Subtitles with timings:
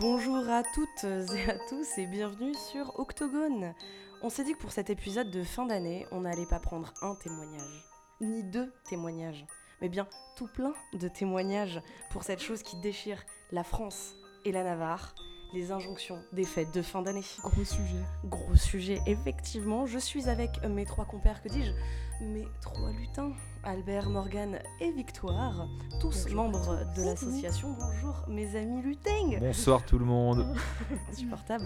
[0.00, 3.74] Bonjour à toutes et à tous et bienvenue sur Octogone.
[4.22, 7.14] On s'est dit que pour cet épisode de fin d'année, on n'allait pas prendre un
[7.16, 7.84] témoignage,
[8.22, 9.44] ni deux témoignages,
[9.82, 13.22] mais bien tout plein de témoignages pour cette chose qui déchire
[13.52, 14.14] la France
[14.46, 15.14] et la Navarre,
[15.52, 17.24] les injonctions des fêtes de fin d'année.
[17.42, 18.02] Gros sujet.
[18.24, 19.86] Gros sujet, effectivement.
[19.86, 21.72] Je suis avec mes trois compères, que dis-je?
[22.22, 23.32] Mes trois lutins,
[23.62, 25.66] Albert, Morgane et Victoire,
[26.00, 26.36] tous Bonjour.
[26.36, 27.74] membres de l'association.
[27.78, 30.54] Bonjour mes amis lutins Bonsoir tout le monde.
[31.10, 31.64] insupportable,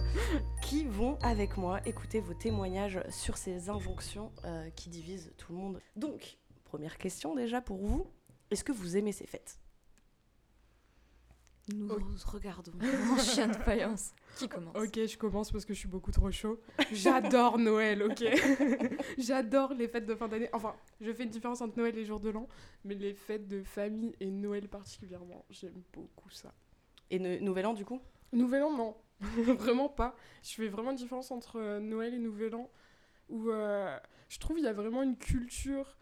[0.61, 5.59] qui vont avec moi écouter vos témoignages sur ces injonctions euh, qui divisent tout le
[5.59, 5.81] monde?
[5.95, 8.07] Donc, première question déjà pour vous,
[8.49, 9.59] est-ce que vous aimez ces fêtes?
[11.73, 11.87] Nous
[12.27, 12.71] regardons
[13.11, 14.11] en chien de faïence.
[14.37, 16.59] Qui commence Ok, je commence parce que je suis beaucoup trop chaud.
[16.91, 18.23] J'adore Noël, ok
[19.17, 20.49] J'adore les fêtes de fin d'année.
[20.53, 22.47] Enfin, je fais une différence entre Noël et jour de l'an,
[22.83, 26.53] mais les fêtes de famille et Noël particulièrement, j'aime beaucoup ça.
[27.09, 27.99] Et ne- Nouvel An du coup?
[28.31, 28.95] Nouvel an, non.
[29.57, 30.15] vraiment pas.
[30.43, 32.69] Je fais vraiment une différence entre euh, Noël et Nouvel an,
[33.29, 33.97] où euh,
[34.29, 35.97] je trouve il y a vraiment une culture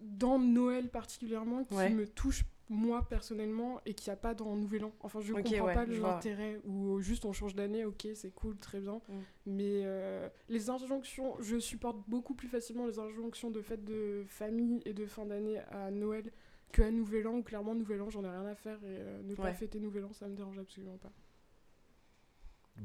[0.00, 1.90] dans Noël particulièrement qui Ouais.
[1.90, 4.92] me touche moi personnellement et qu'il n'y a pas dans Nouvel an.
[5.00, 8.56] Enfin, je Ok, comprends ouais, pas l'intérêt ou juste on change d'année, ok, c'est cool,
[8.56, 9.00] très bien.
[9.08, 9.12] Mm.
[9.46, 14.80] Mais euh, les injonctions, je supporte beaucoup plus facilement les injonctions de fêtes de famille
[14.84, 16.30] et de fin d'année à Noël
[16.72, 19.34] qu'à Nouvel An, où clairement Nouvel An, j'en ai rien à faire et euh, ne
[19.34, 21.12] pas fêter Nouvel An, ça me dérange absolument pas.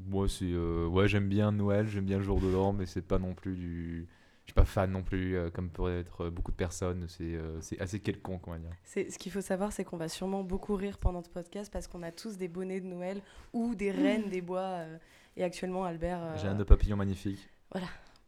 [0.06, 3.02] Moi c'est euh, ouais j'aime bien Noël, j'aime bien le jour de l'an, mais c'est
[3.06, 4.08] pas non plus du.
[4.44, 7.06] Je suis pas fan non plus, euh, comme pourraient être euh, beaucoup de personnes.
[7.08, 8.70] C'est euh, c'est assez quelconque on va dire.
[8.84, 11.86] C'est- Ce qu'il faut savoir, c'est qu'on va sûrement beaucoup rire pendant ce podcast parce
[11.86, 13.22] qu'on a tous des bonnets de Noël
[13.54, 14.60] ou des reines des bois.
[14.60, 14.98] euh,
[15.36, 16.22] et actuellement, Albert.
[16.22, 17.48] euh, J'ai un nœud papillon magnifique.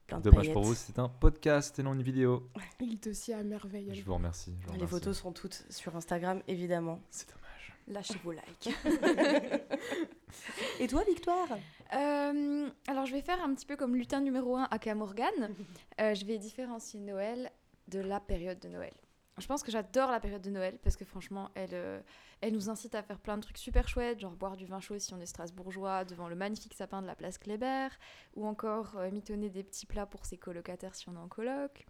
[0.06, 2.48] plein de Dommage pour vous, c'est un podcast et non une vidéo.
[2.80, 3.90] Il te sied à merveille.
[3.94, 4.54] Je vous remercie.
[4.62, 7.00] je vous Les photos seront toutes sur Instagram, évidemment.
[7.10, 7.74] C'est dommage.
[7.88, 8.70] Lâchez vos likes.
[10.80, 11.48] Et toi, Victoire?
[11.94, 15.54] Euh, alors, je vais faire un petit peu comme lutin numéro 1 à Morgan.
[16.00, 17.50] Euh, je vais différencier Noël
[17.88, 18.92] de la période de Noël.
[19.38, 22.00] Je pense que j'adore la période de Noël parce que franchement, elle, euh,
[22.40, 24.98] elle nous incite à faire plein de trucs super chouettes, genre boire du vin chaud
[24.98, 27.88] si on est strasbourgeois devant le magnifique sapin de la place Kléber,
[28.34, 31.84] ou encore euh, mitonner des petits plats pour ses colocataires si on est en coloc,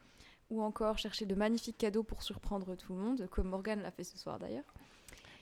[0.51, 4.05] ou encore chercher de magnifiques cadeaux pour surprendre tout le monde, comme Morgan l'a fait
[4.05, 4.75] ce soir d'ailleurs.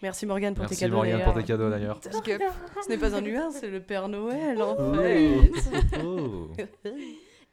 [0.03, 0.95] Merci Morgane pour tes Merci cadeaux.
[0.97, 1.33] Morgane d'ailleurs.
[1.33, 2.01] pour tes cadeaux d'ailleurs.
[2.03, 4.95] Ce n'est pas un humain, c'est le Père Noël, en Oh.
[4.95, 5.41] fait.
[6.05, 6.49] Oh.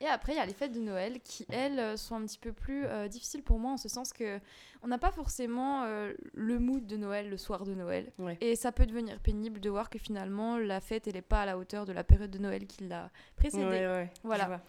[0.03, 2.52] Et après, il y a les fêtes de Noël qui, elles, sont un petit peu
[2.52, 4.40] plus euh, difficiles pour moi en ce sens que
[4.81, 8.12] on n'a pas forcément euh, le mood de Noël le soir de Noël.
[8.18, 8.35] Ouais.
[8.41, 11.46] Et ça peut devenir pénible de voir que finalement, la fête, elle n'est pas à
[11.46, 13.63] la hauteur de la période de Noël qui l'a précédée.
[13.63, 14.62] Ouais, ouais, Voilà.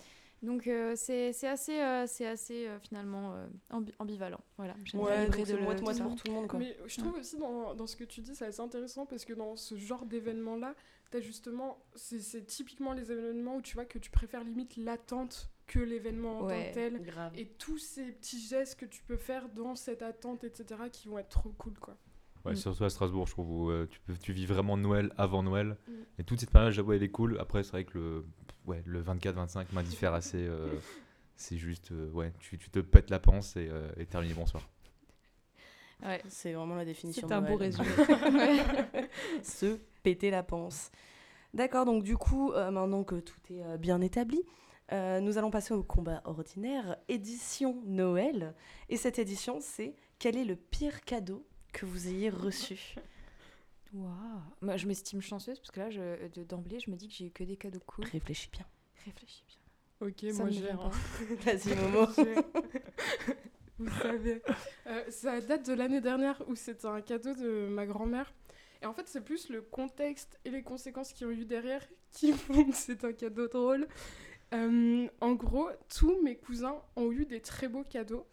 [0.43, 4.41] Donc, euh, c'est c'est assez, euh, c'est assez euh, finalement euh, ambi- ambivalent.
[4.57, 4.75] Voilà.
[4.85, 6.59] J'aime bien Ouais, c'est de le- moite-moite tout pour tout le monde, quoi.
[6.59, 9.33] Mais je trouve aussi dans, dans ce que tu dis, c'est assez intéressant parce que
[9.35, 10.75] dans ce genre d'événement-là,
[11.11, 15.49] t'as justement, c'est c'est typiquement les événements où tu vois que tu préfères limite l'attente
[15.69, 16.71] que l'événement en tant Ouais.
[16.71, 17.01] que tel.
[17.03, 17.33] Grave.
[17.39, 21.19] Et tous ces petits gestes que tu peux faire dans cette attente, etc., qui vont
[21.19, 21.97] être trop cool, quoi.
[22.45, 22.57] Ouais, Mm.
[22.57, 25.77] surtout à Strasbourg, je trouve, où euh, tu, peux, tu vis vraiment Noël avant Noël.
[25.87, 25.93] Mm.
[26.19, 27.39] Et toute cette période, j'avoue, elle est cool.
[27.39, 28.25] Après, c'est vrai que le,
[28.67, 30.39] ouais, le 24-25 m'indiffère assez.
[30.45, 30.69] euh,
[31.37, 34.63] c'est juste, euh, ouais, tu, tu te pètes la panse et, euh, et terminé, bonsoir.
[36.05, 36.21] Ouais.
[36.29, 37.29] C'est vraiment la définition.
[37.29, 37.87] C'est un beau résumé.
[39.43, 40.91] Se péter la panse.
[41.55, 44.43] D'accord, donc du coup, euh, maintenant que tout est euh, bien établi,
[44.93, 48.55] euh, nous allons passer au combat ordinaire, édition Noël.
[48.89, 52.95] Et cette édition, c'est quel est le pire cadeau que vous ayez reçu
[53.95, 54.11] Waouh.
[54.63, 57.27] Moi, je m'estime chanceuse parce que là, je- de- d'emblée, je me dis que j'ai
[57.27, 58.05] eu que des cadeaux cool.
[58.07, 58.65] Réfléchis bien.
[59.05, 60.09] Réfléchis bien.
[60.09, 60.63] Ok, Ça moi j'ai.
[61.45, 62.07] Vas-y, Momo.
[62.17, 63.35] J'ai-
[63.79, 64.43] Vous savez.
[64.87, 68.33] Euh, ça date de l'année dernière où c'était un cadeau de ma grand-mère.
[68.81, 71.87] Et en fait, c'est plus le contexte et les conséquences qu'il y a eu derrière
[72.11, 73.87] qui font que c'est un cadeau drôle.
[74.55, 78.27] Euh, en gros, tous mes cousins ont eu des très beaux cadeaux.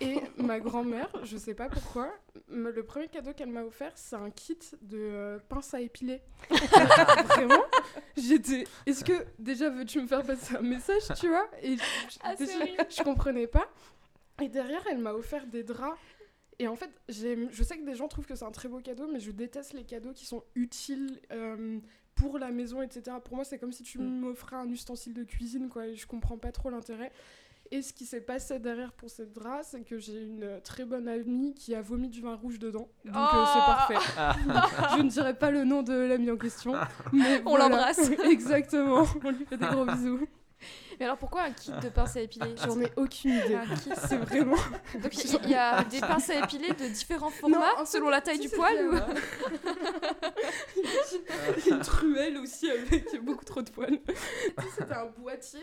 [0.00, 2.12] Et ma grand-mère, je sais pas pourquoi,
[2.48, 6.20] me- le premier cadeau qu'elle m'a offert, c'est un kit de euh, pince à épiler.
[7.26, 7.62] Vraiment,
[8.16, 8.64] j'étais.
[8.86, 11.48] Est-ce que déjà veux-tu me faire passer un message, tu vois?
[11.62, 12.52] Et je- Ah, déjà,
[12.88, 13.68] je comprenais pas.
[14.42, 15.98] Et derrière, elle m'a offert des draps.
[16.60, 18.80] Et en fait, j'aime- je sais que des gens trouvent que c'est un très beau
[18.80, 21.78] cadeau, mais je déteste les cadeaux qui sont utiles euh,
[22.16, 23.16] pour la maison, etc.
[23.24, 24.20] Pour moi, c'est comme si tu Mm.
[24.20, 25.86] m'offrais un ustensile de cuisine, quoi.
[25.86, 27.12] Et je comprends pas trop l'intérêt.
[27.70, 31.06] Et ce qui s'est passé derrière pour cette drap, c'est que j'ai une très bonne
[31.06, 32.88] amie qui a vomi du vin rouge dedans.
[33.04, 33.94] Donc euh, Oh c'est parfait.
[34.96, 36.72] je ne dirai pas le nom de l'amie en question.
[37.12, 37.68] Mais On voilà.
[37.68, 38.10] l'embrasse.
[38.24, 39.04] Exactement.
[39.22, 40.26] On lui fait des gros bisous.
[40.98, 42.54] Mais alors pourquoi un kit de pinces à épiler?
[42.64, 43.54] J'en ai aucune idée.
[43.54, 43.90] Un kit.
[44.08, 44.56] C'est vraiment.
[45.00, 48.20] Donc il y, a des pinces à épiler de différents formats en fait, selon la
[48.20, 48.76] taille du poil
[51.04, 51.74] c'est, ou...
[51.74, 54.00] une truelle aussi avec beaucoup trop de poils.
[54.00, 55.60] Tu sais, c'était un boîtier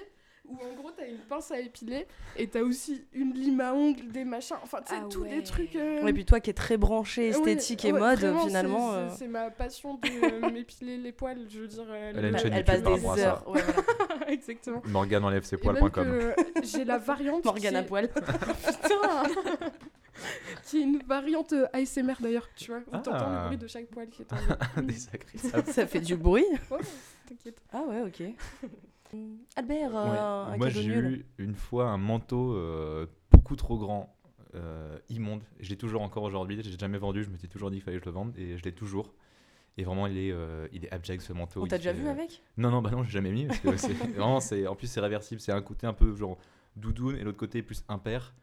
[0.50, 2.06] où en gros t'as une pince à épiler
[2.38, 5.30] et t'as aussi une lime à ongles, des machins, enfin tu sais, Ah tous ouais.
[5.38, 5.76] des trucs.
[5.76, 8.92] euh, Ouais, puis toi qui es très branché ouais, esthétique et ouais, mode, vraiment, finalement.
[8.92, 10.00] c'est- euh, c'est- ma passion de
[10.46, 11.86] euh, m'épiler les poils, je veux dire.
[11.90, 13.48] euh, Elle a une le- chaîne elle YouTube passe des heures.
[13.50, 14.28] Ouais, voilà.
[14.32, 14.82] Exactement.
[14.86, 16.34] Morgane enlève ses Et poils.com.
[16.64, 17.44] j'ai la variante.
[17.46, 18.10] Morgane à est- poil.
[18.10, 19.24] Putain
[20.64, 22.80] Qui est une variante euh, ASMR d'ailleurs, tu vois.
[22.80, 23.00] Où Ah.
[23.00, 24.28] t'entends le bruit de chaque poil qui est
[24.78, 25.68] en Des sacrés sapes.
[25.70, 26.46] Ça fait du bruit.
[26.72, 26.78] Ouais,
[27.28, 27.62] t'inquiète.
[27.74, 28.24] Ah ouais, ok.
[29.56, 30.18] Albert, Ouais.
[30.20, 34.16] euh, Moi, j'ai eu une fois un manteau euh, beaucoup trop grand,
[34.56, 35.42] euh, immonde.
[35.60, 36.62] Je l'ai toujours encore aujourd'hui.
[36.64, 37.24] Je l'ai jamais vendu.
[37.24, 39.14] Je me suis toujours dit qu'il fallait que je le vende et je l'ai toujours.
[39.78, 41.62] Et vraiment, il est, euh, il est abject ce manteau.
[41.64, 42.42] On t'a déjà fait, vu avec?
[42.58, 43.46] Non, non, bah non, j'ai jamais mis.
[43.46, 43.68] Parce que
[44.16, 45.42] vraiment, en plus, c'est réversible.
[45.42, 46.38] C'est un côté un peu genre
[46.78, 48.34] doudoune et l'autre côté plus impair.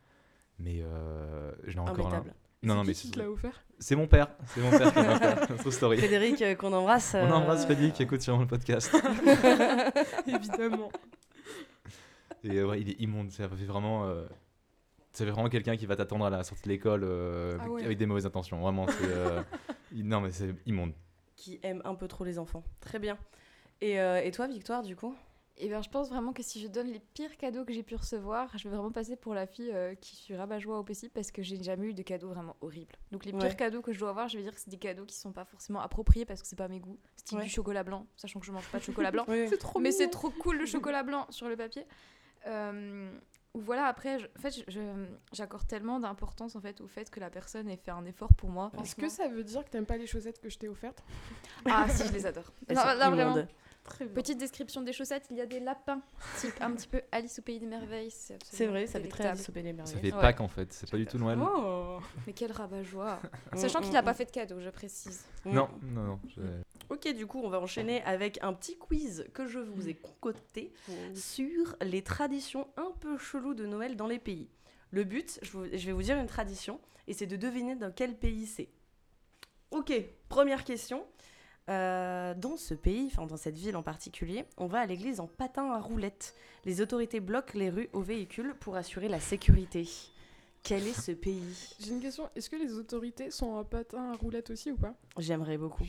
[0.58, 2.24] Mais euh, je l'ai encore là.
[2.62, 4.29] Non, C'est non, qui mais qui c'est, te l'a offert c'est mon père.
[4.47, 5.19] C'est mon père qui m'a.
[5.59, 5.99] True story.
[5.99, 7.14] Frédéric, euh, qu'on embrasse.
[7.14, 8.94] On euh, embrasse Freddy qui écoute sur le podcast.
[10.26, 10.91] Évidemment.
[12.44, 13.31] Et euh, ouais, il est immonde.
[13.32, 14.06] Ça fait vraiment.
[14.06, 14.25] euh,
[15.12, 17.73] ça fait vraiment quelqu'un qui va t'attendre à la sortie de l'école euh, Ah avec,
[17.75, 17.85] ouais.
[17.85, 18.61] avec des mauvaises intentions.
[18.61, 19.05] Vraiment, c'est.
[19.05, 19.43] euh,
[19.94, 20.93] non, mais c'est immonde.
[21.37, 22.62] Qui aime un peu trop les enfants.
[22.81, 23.19] Très bien.
[23.81, 25.15] Et, euh, et toi, Victoire, du coup?
[25.58, 27.94] Et bien je pense vraiment que si je donne les pires cadeaux que j'ai pu
[27.94, 31.31] recevoir, je vais vraiment passer pour la fille euh, qui suis rabat-joie au possible parce
[31.31, 32.96] que j'ai jamais eu de cadeaux vraiment horribles.
[33.12, 33.54] Donc les pires Ouais.
[33.56, 35.44] cadeaux que je dois avoir, je vais dire que c'est des cadeaux qui sont pas
[35.44, 36.99] forcément appropriés parce que c'est pas mes goûts.
[37.16, 37.44] Style Ouais.
[37.44, 39.25] du chocolat blanc, sachant que je mange pas de chocolat blanc.
[39.28, 39.49] Oui.
[39.58, 41.87] Trop mais c'est trop cool le chocolat blanc sur le papier.
[42.46, 43.10] Euh,
[43.55, 44.64] ou voilà, après, je- en fait,
[45.32, 48.48] j'accorde tellement d'importance en fait au fait que la personne ait fait un effort pour
[48.48, 48.72] moi.
[48.82, 51.05] Est-ce que ça veut dire que t'aimes pas les chaussettes que je t'ai offertes?
[51.66, 52.50] Ah si, je les adore.
[52.66, 53.46] Elles Non, sont là, vraiment.
[53.84, 53.94] Immondes.
[53.94, 54.14] Très bien.
[54.14, 56.00] Petite description des chaussettes, il y a des lapins,
[56.38, 58.11] type un petit peu Alice au pays des merveilles.
[58.11, 59.26] C'est vrai, ça fait très.
[59.26, 60.00] Alice au Pays des Ça Merveilles.
[60.11, 60.20] fait Ouais.
[60.20, 60.73] Pâques en fait.
[60.73, 61.38] C'est pas du tout Noël.
[61.43, 63.20] Oh Mais quel rabat-joie
[63.52, 64.17] Mm, Sachant mm, qu'il n'a pas mm.
[64.17, 65.25] fait de cadeau, je précise.
[65.44, 65.52] Mm.
[65.55, 66.20] Non, non, non.
[66.29, 66.43] je-
[66.90, 70.73] Ok, du coup, on va enchaîner avec un petit quiz que je vous ai concocté
[71.14, 74.49] sur les traditions un peu cheloues de Noël dans les pays.
[74.90, 77.90] Le but, je, vous- je vais vous dire une tradition et c'est de deviner dans
[77.90, 78.69] quel pays c'est.
[79.70, 79.93] Ok,
[80.29, 81.06] première question.
[81.69, 85.29] Euh, dans ce pays, enfin dans cette ville en particulier, on va à l'église en
[85.29, 86.35] patin à roulettes.
[86.64, 89.88] Les autorités bloquent les rues aux véhicules pour assurer la sécurité.
[90.64, 91.75] Quel est ce pays?
[91.81, 92.29] J'ai une question.
[92.35, 94.94] Est-ce que les autorités sont en patin à roulettes aussi ou pas?
[95.19, 95.85] J'aimerais beaucoup.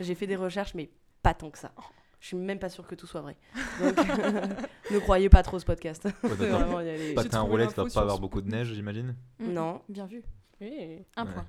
[0.00, 0.90] J'ai fait des recherches, mais
[1.22, 1.72] pas tant que ça.
[2.18, 3.36] Je suis même pas sûre que tout soit vrai.
[3.80, 3.96] Donc,
[4.90, 6.04] ne croyez pas trop ce podcast.
[6.04, 7.14] Ouais, vraiment y aller.
[7.14, 9.14] Patin à trouvé roulette, l'info va pas avoir beaucoup de neige, j'imagine.
[9.38, 9.82] Mm, Non.
[9.88, 10.22] Bien vu.
[10.60, 11.04] Oui.
[11.16, 11.32] Un Ouais.
[11.32, 11.46] point.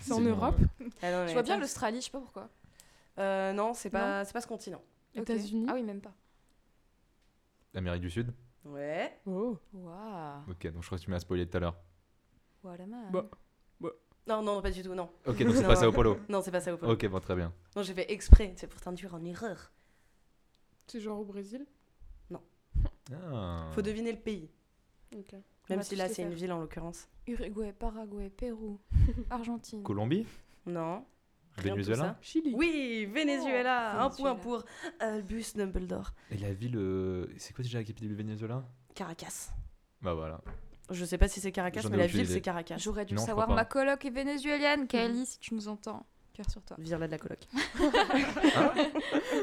[0.00, 0.56] C'est en bon, Europe
[1.02, 2.48] Ah non, mais Je vois bien l'Australie, je sais pas pourquoi.
[3.18, 4.82] Euh, non, c'est pas, c'est pas ce continent.
[5.16, 5.22] Ok.
[5.22, 6.12] États-Unis Ah oui, même pas.
[7.74, 8.32] Amérique du Sud.
[8.64, 9.18] Ouais.
[9.26, 9.58] Oh.
[9.72, 10.50] Waouh.
[10.50, 11.76] Ok, donc je crois que tu m'as spoilé tout à l'heure.
[12.62, 13.10] Voilà, man.
[13.12, 13.26] Bah.
[14.26, 15.10] Non, non, pas du tout, non.
[15.26, 15.68] Ok, donc c'est Non.
[15.68, 16.18] pas Sao Paulo.
[16.30, 16.92] Non, c'est pas ça au Polo.
[16.94, 17.52] Ok, bon, très bien.
[17.76, 19.70] Non, j'ai fait exprès, c'est pour t'induire en erreur.
[20.86, 21.66] C'est genre au Brésil?
[23.12, 23.68] Ah.
[23.72, 24.50] Faut deviner le pays.
[25.14, 25.32] Ok.
[25.68, 26.38] Même va si tous là, les c'est une faire.
[26.38, 27.06] ville en l'occurrence.
[27.26, 28.80] Uruguay, Paraguay, Pérou,
[29.30, 29.82] Argentine.
[29.82, 30.26] Colombie?
[30.66, 31.04] Non.
[31.58, 32.16] Venezuela.
[32.20, 32.52] Chili.
[32.54, 33.94] Oui, Venezuela.
[33.96, 34.64] Oh, un point pour
[35.00, 36.12] Albus Dumbledore.
[36.30, 36.76] Et la ville.
[36.76, 38.64] euh, C'est quoi déjà la capitale du Venezuela?
[38.94, 39.50] Caracas.
[40.02, 40.40] Bah voilà.
[40.90, 42.76] Je sais pas si c'est Caracas, mais la ville, c'est Caracas.
[42.78, 43.48] J'aurais dû Non, savoir.
[43.48, 44.86] Ma coloc est vénézuélienne.
[44.86, 46.76] Kelly, si tu nous entends, cœur sur toi.
[46.78, 47.38] Vire-la de la coloc.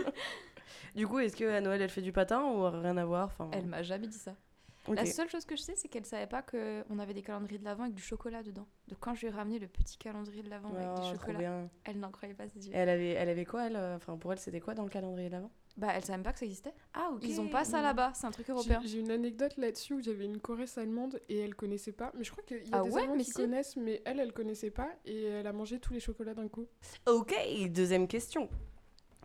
[0.96, 3.28] du coup, est-ce que à Noël, elle fait du patin ou rien à voir?
[3.28, 4.36] Enfin, Elle m'a jamais dit ça.
[4.88, 7.64] La seule chose que je sais, c'est qu'elle savait pas qu'on avait des calendriers de
[7.66, 8.68] l'avant avec du chocolat dedans.
[8.88, 11.12] Donc quand je lui ai ramené le petit calendrier de l'avant Oh, avec du trop
[11.14, 11.70] chocolat, bien.
[11.86, 12.74] elle n'en croyait pas ses yeux.
[12.76, 15.30] Elle avait, elle avait quoi, elle euh, Enfin, pour elle, c'était quoi dans le calendrier
[15.30, 16.74] d'avant Bah, elle savait même pas que ça existait.
[16.94, 17.22] Ah, ok.
[17.24, 18.82] Ils ont pas ça là-bas, c'est un truc européen.
[18.84, 22.12] J'ai une anecdote là-dessus où j'avais une choresse allemande et elle connaissait pas.
[22.18, 23.34] Mais je crois qu'il y a Ah des ouais, Allemands qui si.
[23.34, 26.68] connaissent, mais elle, elle connaissait pas et elle a mangé tous les chocolats d'un coup.
[27.06, 27.34] Ok,
[27.70, 28.50] deuxième question.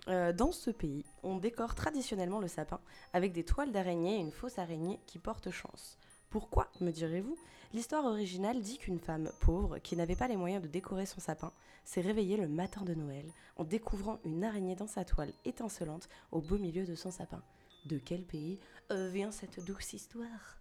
[0.08, 2.80] Euh, dans ce pays, on décore traditionnellement le sapin
[3.12, 5.98] avec des toiles d'araignée et une fausse araignée qui porte chance.
[6.30, 7.36] Pourquoi, me direz-vous
[7.74, 11.52] L'histoire originale dit qu'une femme pauvre, qui n'avait pas les moyens de décorer son sapin,
[11.84, 16.40] s'est réveillée le matin de Noël en découvrant une araignée dans sa toile étincelante au
[16.40, 17.42] beau milieu de son sapin.
[17.86, 18.58] De quel pays
[18.92, 20.58] euh, vient cette douce histoire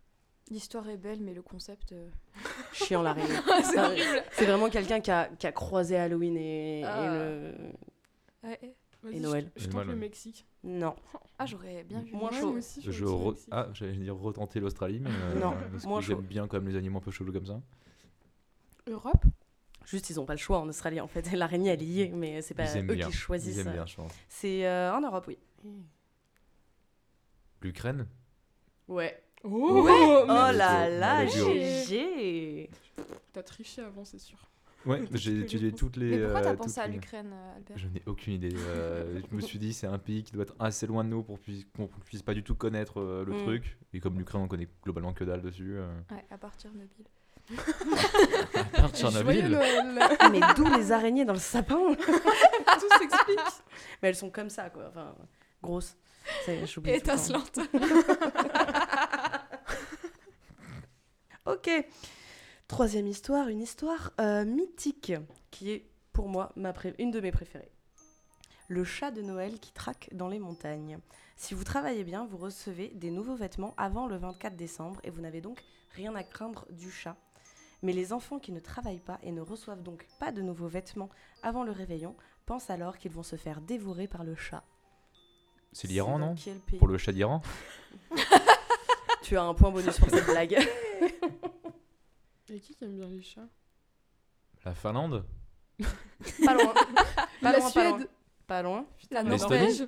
[0.50, 1.92] L'histoire est belle, mais le concept.
[1.92, 2.10] euh,
[2.72, 3.28] Chiant l'araignée.
[3.64, 3.92] c'est Ah.
[4.32, 7.14] C'est vraiment quelqu'un qui a, qui a croisé Halloween et, et Ah.
[7.16, 7.54] le...
[8.44, 8.76] Ouais,
[9.12, 9.52] Et Noël.
[9.56, 10.46] Je, je tente le Mexique.
[10.64, 10.96] Non.
[11.38, 12.14] Ah, j'aurais bien vu.
[12.14, 12.50] Moins chaud.
[12.52, 13.38] moi aussi, Je re-.
[13.52, 15.10] Ah, j'allais dire retenter l'Australie, mais.
[15.12, 16.16] euh, Non, parce moins que chaud.
[16.16, 17.62] j'aime bien quand même les animaux un peu chelous comme ça.
[18.88, 19.24] Europe?
[19.86, 21.00] Juste, ils n'ont pas le choix en Australie.
[21.02, 23.08] En fait, l'araignée, elle y est, mais c'est pas eux bien.
[23.08, 23.56] qui choisissent.
[23.56, 24.12] Ils aiment bien, je pense.
[24.30, 25.38] C'est euh, en Europe, oui.
[27.62, 28.08] L'Ukraine?
[28.88, 29.22] Ouais.
[29.44, 29.92] Oh, Ouais.
[30.24, 31.26] Oh là là.
[31.28, 32.70] GG
[33.34, 34.38] T'as triché avant, c'est sûr.
[34.86, 36.12] Ouais, j'ai étudié toutes les.
[36.18, 37.78] Mais pourquoi t'as euh, pensé à l'Ukraine, euh, Albert?
[37.78, 38.54] Je n'ai aucune idée.
[38.56, 41.24] euh, je me suis dit, c'est un pays qui doit être assez loin de nous
[41.24, 43.44] pour puisse- qu'on puisse pas du tout connaître euh, le Mm.
[43.44, 43.78] truc.
[43.94, 45.76] Et comme l'Ukraine, on connaît globalement que dalle dessus.
[45.78, 45.88] euh.
[46.12, 46.88] Ouais, à part Tchernobyl.
[48.56, 49.50] À part Joyeux Tchernobyl.
[49.50, 53.40] Noël Mais d'où les araignées dans le sapin Tout s'explique.
[54.02, 54.86] Mais elles sont comme ça, quoi.
[54.90, 55.16] Enfin,
[55.62, 55.96] grosses.
[56.44, 57.14] C'est- j'oublie tout le temps.
[57.14, 57.60] Étincelante.
[61.46, 61.70] Ok.
[62.68, 65.14] Troisième histoire, une histoire euh, mythique
[65.52, 67.72] qui est pour moi ma pré- une de mes préférées.
[68.68, 70.98] Le chat de Noël qui traque dans les montagnes.
[71.36, 75.22] Si vous travaillez bien, vous recevez des nouveaux vêtements avant le 24 décembre et vous
[75.22, 77.16] n'avez donc rien à craindre du chat.
[77.84, 81.10] Mais les enfants qui ne travaillent pas et ne reçoivent donc pas de nouveaux vêtements
[81.44, 82.16] avant le réveillon
[82.48, 84.64] pensent alors qu'ils vont se faire dévorer par le chat.
[85.72, 87.42] C'est l'Iran, non quel pays Pour le chat d'Iran
[89.22, 90.58] Tu as un point bonus pour cette blague.
[92.50, 93.48] Et qui qui aime bien les chats?
[94.66, 95.26] La Finlande?
[96.46, 96.74] Pas loin.
[97.42, 97.98] Pas La loin, pas loin.
[97.98, 98.10] Suède.
[98.48, 98.86] Pas loin.
[99.12, 99.88] La Norvège.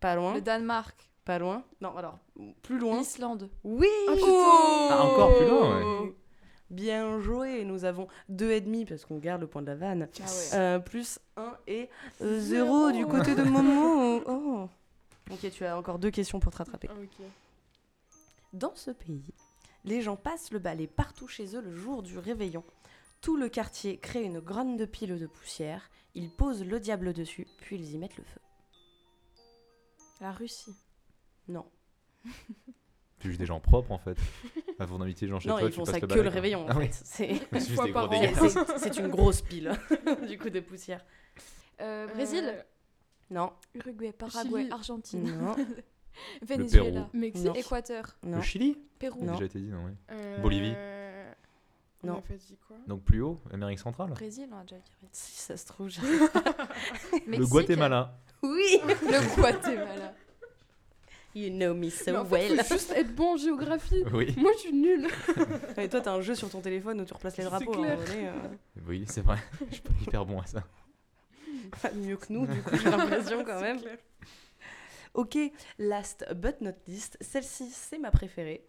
[0.00, 0.34] Pas loin.
[0.34, 1.10] Le Danemark.
[1.24, 1.64] Pas loin.
[1.80, 2.18] Non, alors,
[2.62, 2.98] plus loin.
[2.98, 3.48] L'Islande.
[3.62, 4.26] Oui Ah, putain.
[4.90, 6.14] Ah, encore plus loin, ouais.
[6.70, 7.64] Bien joué.
[7.64, 10.08] Nous avons deux et demi parce qu'on garde le point de la vanne.
[10.18, 10.54] Ah ouais.
[10.58, 11.88] Euh, plus 1 et
[12.20, 14.22] 0 du côté de Momo.
[14.26, 14.68] Oh.
[15.30, 16.88] Ok, tu as encore deux questions pour te rattraper.
[16.90, 17.22] Ah.
[18.52, 19.22] Dans ce pays,
[19.84, 22.64] les gens passent le balai partout chez eux le jour du réveillon.
[23.20, 25.90] Tout le quartier crée une grande pile de poussière.
[26.14, 28.40] Ils posent le diable dessus, puis ils y mettent le feu.
[30.20, 30.74] La Russie.
[31.48, 31.64] Non.
[33.18, 34.16] C'est juste des gens propres en fait.
[34.80, 36.28] Avant d'inviter les gens chez non, toi, ils tu font ça le que balai, le
[36.28, 36.66] réveillon.
[36.66, 36.92] En Ah fait.
[38.78, 39.72] C'est une grosse pile
[40.28, 41.04] du coup de poussière.
[41.80, 42.44] Euh, Brésil.
[42.46, 42.62] Euh,
[43.30, 43.52] Non.
[43.74, 44.12] Uruguay.
[44.12, 44.62] Paraguay.
[44.62, 44.72] Chili.
[44.72, 45.38] Argentine.
[45.40, 45.54] Non.
[46.42, 47.08] Venezuela.
[47.12, 47.44] Mexique.
[47.46, 47.54] Non.
[47.54, 48.16] Équateur.
[48.22, 48.36] Non.
[48.38, 49.24] Le Chili Pérou.
[49.24, 49.32] Non.
[49.32, 49.84] déjà été dit, non.
[50.10, 50.74] Euh, Bolivie.
[52.04, 52.22] On Non.
[52.28, 52.76] dit quoi?
[52.88, 54.10] Donc plus haut, Amérique centrale.
[54.10, 55.08] Brésil, on a déjà dit.
[55.12, 55.88] Si ça se trouve.
[57.12, 57.48] Le Mexique.
[57.50, 58.18] Guatemala.
[58.42, 58.80] Oui.
[58.84, 60.14] Le Guatemala.
[61.34, 62.64] You know me so Mais en fait, well.
[62.64, 64.04] faut juste être bon en géographie.
[64.12, 65.08] Oui, Moi, je suis nulle.
[65.78, 67.70] Et toi, t'as un jeu sur ton téléphone où tu replaces les C'est drapeaux.
[67.72, 67.90] clair.
[67.90, 68.32] à un moment donné, euh,
[68.86, 69.38] oui, c'est vrai.
[69.70, 70.62] Je suis pas hyper bon à ça.
[71.80, 73.80] pas mieux que nous, du coup, j'ai l'impression quand même.
[73.80, 73.96] clair.
[75.14, 75.36] Ok,
[75.78, 78.66] last but not least, celle-ci, c'est ma préférée.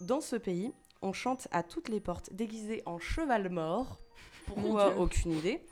[0.00, 4.00] Dans ce pays, on chante à toutes les portes déguisé en cheval mort.
[4.46, 4.96] Pourquoi.
[4.98, 5.64] Aucune idée.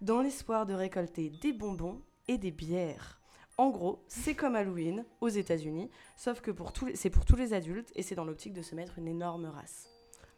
[0.00, 3.20] Dans l'espoir de récolter des bonbons et des bières.
[3.58, 7.36] En gros, c'est comme Halloween aux États-Unis, sauf que pour tous les- c'est pour tous
[7.36, 9.88] les adultes et c'est dans l'optique de se mettre une énorme race.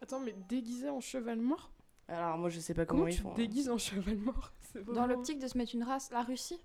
[0.03, 1.71] Attends, mais déguisé en cheval mort?
[2.09, 3.31] Alors moi je sais pas comment, Comment, ils tu font.
[3.31, 4.53] te déguises en cheval mort?
[4.73, 6.11] C'est Dans l'optique de se mettre une race.
[6.11, 6.61] La Russie?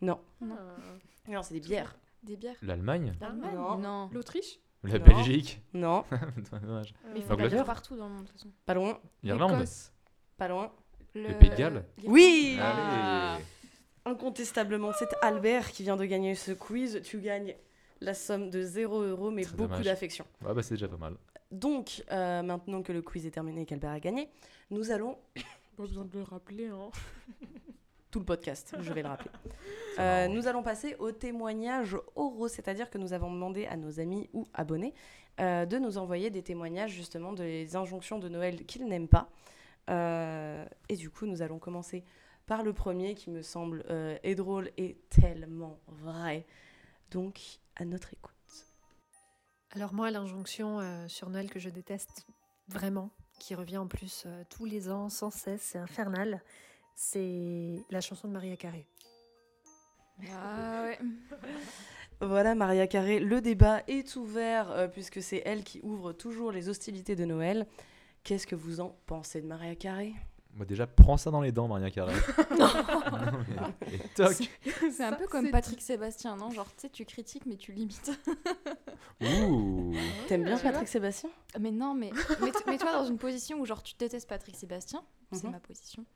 [0.00, 0.56] Non, Non.
[0.58, 1.30] Ah.
[1.30, 1.96] non c'est des bières.
[2.22, 2.56] Des bières.
[2.62, 3.78] L'Allemagne L'Allemagne Non.
[3.78, 4.10] Non.
[4.12, 5.04] L'Autriche La Non.
[5.04, 6.04] Belgique Non,
[6.52, 6.94] Dommage.
[7.12, 8.50] Mais il faut Euh, la partout dans le monde, de toute façon.
[8.64, 9.64] pas loin, L'Irlande
[10.36, 10.72] pas loin.
[11.14, 11.84] Le Pays de Galles.
[12.04, 13.34] Oui Ah.
[13.36, 13.44] Allez
[14.04, 17.00] Incontestablement, c'est Albert qui vient de gagner ce quiz.
[17.02, 17.56] Tu gagnes
[18.00, 20.24] la somme de 0 euros, mais Très beaucoup d'affection.
[20.44, 21.16] Ouais, bah c'est déjà pas mal.
[21.50, 24.28] Donc, euh, maintenant que le quiz est terminé et qu'Albert a gagné,
[24.70, 25.16] nous allons.
[25.76, 26.66] Pas besoin de le rappeler.
[26.68, 26.90] Hein.
[28.16, 29.30] Tout le podcast, je vais le rappeler.
[29.98, 34.28] Euh, nous allons passer au témoignage oraux, c'est-à-dire que nous avons demandé à nos amis
[34.34, 34.92] ou abonnés
[35.40, 39.30] euh, de nous envoyer des témoignages justement des injonctions de Noël qu'ils n'aiment pas.
[39.88, 42.04] Euh, et du coup, nous allons commencer
[42.44, 46.44] par le premier qui me semble euh, est drôle et tellement vrai.
[47.10, 47.40] Donc,
[47.74, 48.34] à notre écoute.
[49.70, 52.26] Alors moi, l'injonction euh, sur Noël que je déteste
[52.68, 56.42] vraiment, qui revient en plus euh, tous les ans sans cesse, c'est infernal,
[56.96, 58.86] c'est la chanson de Maria Carré.
[60.32, 60.98] Ah ouais.
[62.22, 66.68] Voilà, Maria Carré, le débat est ouvert euh, puisque c'est elle qui ouvre toujours les
[66.70, 67.66] hostilités de Noël.
[68.24, 70.14] Qu'est-ce que vous en pensez de Maria Carré?
[70.54, 72.14] Moi déjà, prends ça dans les dents, Maria Carré.
[73.92, 74.32] Et toc
[74.90, 76.50] C'est un Ça, peu comme Patrick Sébastien, non?
[76.50, 78.10] Genre, tu sais, tu critiques, mais tu limites.
[79.20, 79.92] Ouh
[80.28, 81.28] T'aimes bien Patrick Sébastien?
[81.60, 82.10] Mais non, mais
[82.40, 85.02] mets- mets-toi dans une position où, genre, tu détestes Patrick Sébastien.
[85.32, 85.52] C'est Mhm.
[85.52, 86.06] ma position.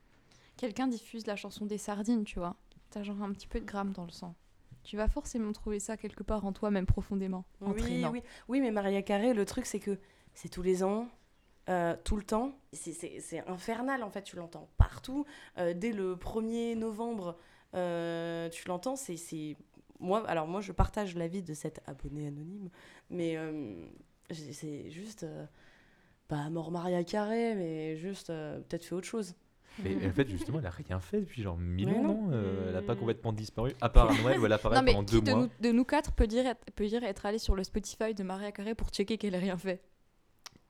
[0.61, 2.55] Quelqu'un diffuse la chanson des sardines, tu vois.
[2.91, 4.35] T'as genre un petit peu de gramme dans le sang.
[4.83, 7.45] Tu vas forcément trouver ça quelque part en toi, même profondément.
[7.61, 8.11] Oui, entraînant.
[8.11, 8.21] oui.
[8.47, 9.97] oui, mais Maria Carré, le truc c'est que
[10.35, 11.07] c'est tous les ans,
[11.67, 12.51] euh, tout le temps.
[12.73, 15.25] C'est- infernal en fait, tu l'entends partout.
[15.57, 17.39] Euh, dès le 1er novembre,
[17.73, 18.95] euh, tu l'entends.
[18.95, 19.57] C'est
[19.99, 22.69] moi, alors moi je partage l'avis de cet abonné anonyme,
[23.09, 23.35] mais
[24.29, 25.25] c'est juste
[26.27, 29.33] pas mort Maria Carré, mais juste peut-être fait autre chose.
[29.79, 32.29] Mais en fait, justement, elle a rien fait depuis genre mille ans, non.
[32.31, 32.99] Euh, Elle a pas Hmm.
[32.99, 35.31] complètement disparu, à part à Noël où elle apparaît Non, mais pendant qui deux de
[35.31, 35.41] mois.
[35.43, 38.23] nous, de nous quatre peut dire, être, peut dire être allé sur le Spotify de
[38.23, 39.81] Maria Carré pour checker qu'elle ait rien fait?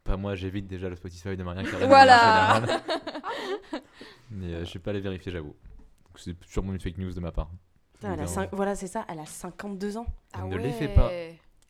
[0.03, 1.88] Pas moi, j'évite déjà le Spotify de Maria Carré.
[1.88, 2.51] Voilà.
[2.51, 2.81] en général.
[4.31, 5.55] Mais euh, je vais pas les vérifier, j'avoue.
[6.15, 7.50] C'est sûrement une fake news de ma part.
[7.93, 8.31] Putain, elle a Évidemment.
[8.43, 10.05] cinq- Voilà, c'est ça, elle a 52 ans.
[10.36, 11.10] Elle ne les fait pas.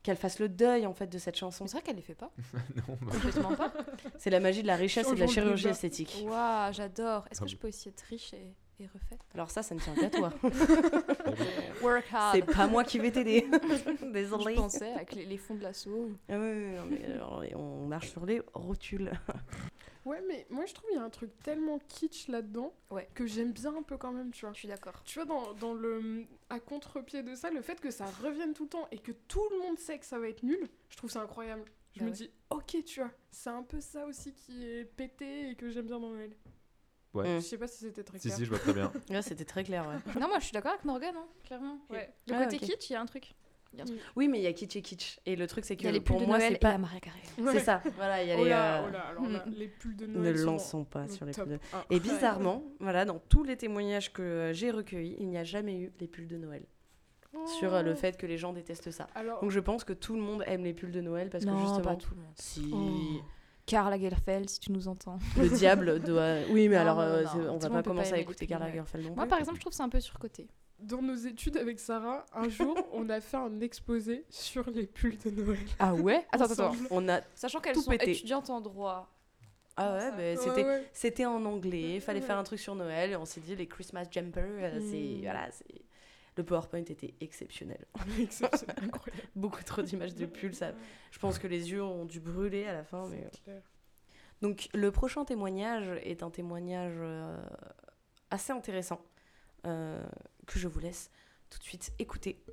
[0.03, 1.67] Qu'elle fasse le deuil en fait de cette chanson.
[1.67, 2.31] C'est vrai qu'elle les fait pas.
[2.75, 3.71] Non, bah, Complètement pas.
[4.17, 6.23] C'est la magie de la richesse et de la chirurgie esthétique.
[6.25, 7.27] Waouh, j'adore.
[7.29, 7.59] Est-ce Ah que je oui.
[7.61, 10.31] peux aussi être riche et, et refaite Alors ça, ça ne tient qu'à toi.
[11.81, 12.35] Work hard.
[12.35, 13.47] c'est pas moi qui vais t'aider.
[13.51, 14.55] Je Désolée.
[14.55, 16.09] pensais avec les, les fonds de l'assaut.
[16.29, 19.11] Ah oui, oui, non, mais, alors, on marche sur les rotules.
[20.03, 23.07] Ouais, mais moi je trouve qu'il y a un truc tellement kitsch là-dedans Ouais.
[23.13, 24.53] que j'aime bien un peu quand même, tu vois.
[24.53, 25.03] Je suis d'accord.
[25.05, 28.63] Tu vois, dans, dans le, à contre-pied de ça, le fait que ça revienne tout
[28.63, 31.11] le temps et que tout le monde sait que ça va être nul, je trouve
[31.11, 31.63] ça incroyable.
[31.93, 32.15] Je Bah me ouais.
[32.17, 35.85] dis, ok, tu vois, c'est un peu ça aussi qui est pété et que j'aime
[35.85, 36.31] bien dans Noël.
[37.13, 37.37] Ouais.
[37.37, 37.41] Mm.
[37.41, 38.37] Je sais pas si c'était très Si, clair.
[38.37, 38.91] si, je vois très bien.
[39.09, 40.19] Là, c'était très clair, ouais.
[40.19, 41.79] Non, moi je suis d'accord avec Morgan, hein, clairement.
[41.89, 42.13] Ouais.
[42.27, 43.33] Le Ah, côté kitsch, il y a un truc.
[43.73, 43.99] Il y a un truc.
[44.17, 45.19] Oui, mais il y a kitsch et kitsch.
[45.25, 46.59] Et le truc, c'est Il y a que les pulls pour de moi, Noël c'est
[46.59, 46.77] pas.
[46.77, 47.19] Maria Carré.
[47.37, 47.53] Ouais.
[47.53, 47.81] C'est ça.
[47.95, 48.49] Voilà, il y a Oh les.
[48.49, 49.51] là, euh, oh là, alors là, Mm.
[49.55, 50.37] les pulls de Ne Noël.
[50.37, 51.83] sont lançons pas sur les top pulls de un.
[51.89, 55.91] Et bizarrement, voilà, dans tous les témoignages que j'ai recueillis, il n'y a jamais eu
[55.99, 56.65] les pulls de Noël.
[57.59, 57.95] Sur euh, le Oh.
[57.95, 59.07] fait que les gens détestent ça.
[59.15, 61.49] Alors, Donc je pense que tout le monde aime les pulls de Noël parce que
[61.49, 61.81] non, justement.
[61.81, 62.33] pas tout le monde.
[62.35, 62.69] Si.
[62.73, 63.21] Oh.
[63.65, 65.19] Karl Lagerfeld, si tu nous entends.
[65.37, 66.37] Le diable doit.
[66.49, 68.47] Oui, mais Non, alors, non, euh, non, c'est- tout on va pas commencer à écouter
[68.47, 68.63] Karl.
[68.63, 70.47] Lagerfeld non Moi, par exemple, je trouve ça un peu surcoté.
[70.79, 75.17] dans nos études avec Sarah, un jour, on a fait un exposé sur les pulls
[75.23, 75.59] de Noël.
[75.79, 76.25] Ah ouais?
[76.31, 76.71] Attends, attends.
[76.89, 77.21] On a.
[77.35, 78.11] Sachant qu'elles sont pété.
[78.11, 79.07] étudiantes en droit.
[79.77, 80.41] Ah ouais, bah,
[80.91, 81.21] c'était.
[81.21, 81.25] ouais.
[81.25, 82.25] En anglais, il fallait Ouais.
[82.25, 85.21] faire un truc sur Noël et on s'est dit les Christmas jumpers, euh, c'est Mm.
[85.21, 85.81] voilà, c'est
[86.37, 87.85] le PowerPoint était exceptionnel.
[88.19, 89.27] Exceptionnel, incroyable.
[89.35, 90.73] Beaucoup trop d'images de pulls, ça.
[91.11, 93.07] Je pense que les yeux ont dû brûler à la fin.
[93.09, 93.27] Mais...
[93.31, 93.61] C'est clair.
[94.41, 97.37] Donc le prochain témoignage est un témoignage euh,
[98.31, 99.01] assez intéressant
[99.67, 100.03] euh,
[100.47, 101.11] que je vous laisse
[101.49, 102.43] tout de suite écouter.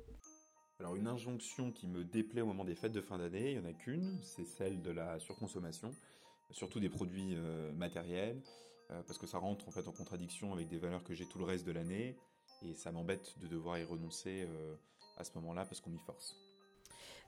[0.79, 3.65] Alors une injonction qui me déplaît au moment des fêtes de fin d'année, il n'y
[3.65, 5.91] en a qu'une, c'est celle de la surconsommation,
[6.51, 8.41] surtout des produits euh, matériels,
[8.91, 11.39] euh, parce que ça rentre en fait en contradiction avec des valeurs que j'ai tout
[11.39, 12.15] le reste de l'année,
[12.63, 14.75] et ça m'embête de devoir y renoncer euh,
[15.17, 16.35] à ce moment-là parce qu'on m'y force.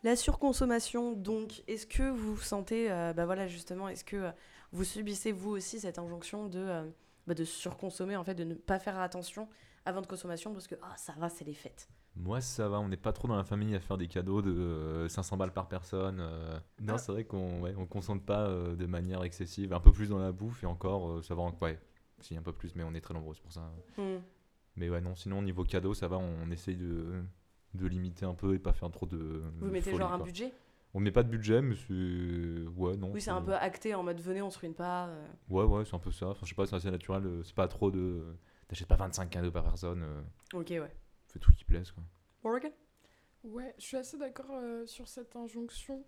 [0.04, 4.32] La surconsommation, donc, est-ce que vous sentez, euh, bah voilà justement, est-ce que euh,
[4.72, 6.90] vous subissez vous aussi cette injonction de, euh,
[7.28, 9.48] bah, de surconsommer, en fait, de ne pas faire attention
[9.86, 11.88] avant de consommation parce que ah ça va, c'est les fêtes.
[12.16, 14.52] Moi, ça va, on n'est pas trop dans la famille à faire des cadeaux de
[14.52, 16.18] euh, 500 balles par personne.
[16.20, 16.60] euh.
[16.82, 16.98] Non, Ah.
[16.98, 19.72] c'est vrai qu'on ouais, on consomme pas euh, de manière excessive.
[19.72, 21.44] Un peu plus dans la bouffe et encore, euh, ça va.
[21.44, 21.80] en- Ouais,
[22.20, 23.72] si, un peu plus, mais on est très nombreux, c'est pour ça.
[23.98, 24.18] Hmm.
[24.76, 27.22] Mais ouais, non, sinon, niveau cadeau, ça va, on, essaye de,
[27.74, 29.44] de limiter un peu et pas faire trop de.
[29.60, 30.54] Vous de mettez folie, genre un budget?
[30.94, 32.68] On met pas de budget, mais c'est.
[32.78, 33.12] Ouais, non.
[33.12, 35.08] Oui, c'est un peu acté en mode venez, on se ruine pas.
[35.08, 35.28] euh.
[35.50, 36.28] Ouais, ouais, c'est un peu ça.
[36.30, 37.26] Enfin, je sais pas, c'est assez naturel.
[37.26, 38.24] euh, C'est pas trop de.
[38.68, 40.04] T'achètes pas 25 cadeaux par personne.
[40.04, 40.22] euh,
[40.54, 40.92] Ok, ouais.
[41.28, 42.04] Fais tout qui plaise, quoi.
[42.44, 42.72] Morgan?
[43.44, 46.04] Ouais, je suis assez d'accord euh, sur cette injonction.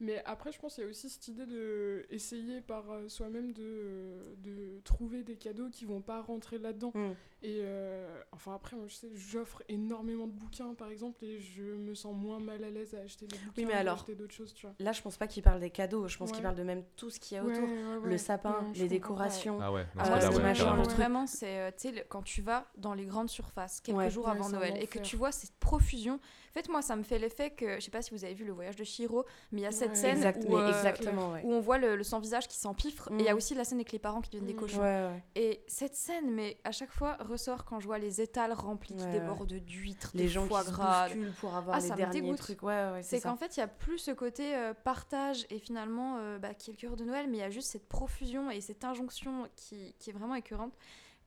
[0.00, 3.52] Mais après, je pense qu'il y a aussi cette idée de essayer par euh, soi-même
[3.52, 6.90] de, euh, de trouver des cadeaux qui vont pas rentrer là-dedans.
[6.94, 7.12] Hmm.
[7.42, 11.62] Et euh, enfin, après, moi, je sais, j'offre énormément de bouquins, par exemple, et je
[11.62, 14.14] me sens moins mal à l'aise à acheter des bouquins mais ou à alors, acheter
[14.16, 14.74] d'autres choses, tu vois.
[14.80, 17.10] Là, je pense pas qu'il parle des cadeaux, je pense qu'il parle de même tout
[17.10, 17.62] ce qu'il y a autour.
[17.68, 18.08] ouais, ouais.
[18.10, 19.58] Le sapin, Non, les décorations.
[19.60, 20.54] Ah ouais, machin, carrément.
[20.54, 20.96] change le truc.
[20.96, 24.10] vraiment, c'est euh, tu sais, le- quand tu vas dans les grandes surfaces, quelques Ouais.
[24.10, 26.18] jours Ouais, avant Noël, et que tu vois cette profusion.
[26.56, 28.44] En fait, moi, ça me fait l'effet que, je sais pas si vous avez vu
[28.44, 29.94] le voyage de Shiro, mais il y a cette Ouais.
[29.96, 31.40] scène Exact- où, mais euh, exactement, ouais.
[31.42, 33.36] où on voit le, le sans-visage qui s'empiffre, et il y a Mm.
[33.36, 34.60] aussi la scène avec les parents qui deviennent des Mm.
[34.60, 34.80] cochons.
[34.80, 35.20] Ouais.
[35.34, 39.04] Et cette scène, mais à chaque fois, ressort quand je vois les étals remplis qui
[39.06, 41.08] débordent d'huîtres, Les de gens foie qui se gras.
[41.08, 42.60] bousculent pour avoir Ah, les ça derniers trucs.
[43.02, 46.54] C'est qu'en fait, il n'y a plus ce côté euh, partage et finalement, euh, bah,
[46.54, 48.84] qui est le cœur de Noël, mais il y a juste cette profusion et cette
[48.84, 50.72] injonction qui, qui est vraiment écœurante.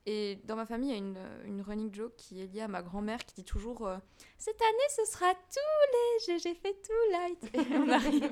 [0.09, 2.61] Et dans ma famille, il y a une, euh, une running joke qui est liée
[2.61, 3.97] à ma grand-mère qui dit toujours euh,
[4.37, 7.43] Cette année, ce sera tout léger, j'ai fait tout light.
[7.53, 8.31] Et on arrive.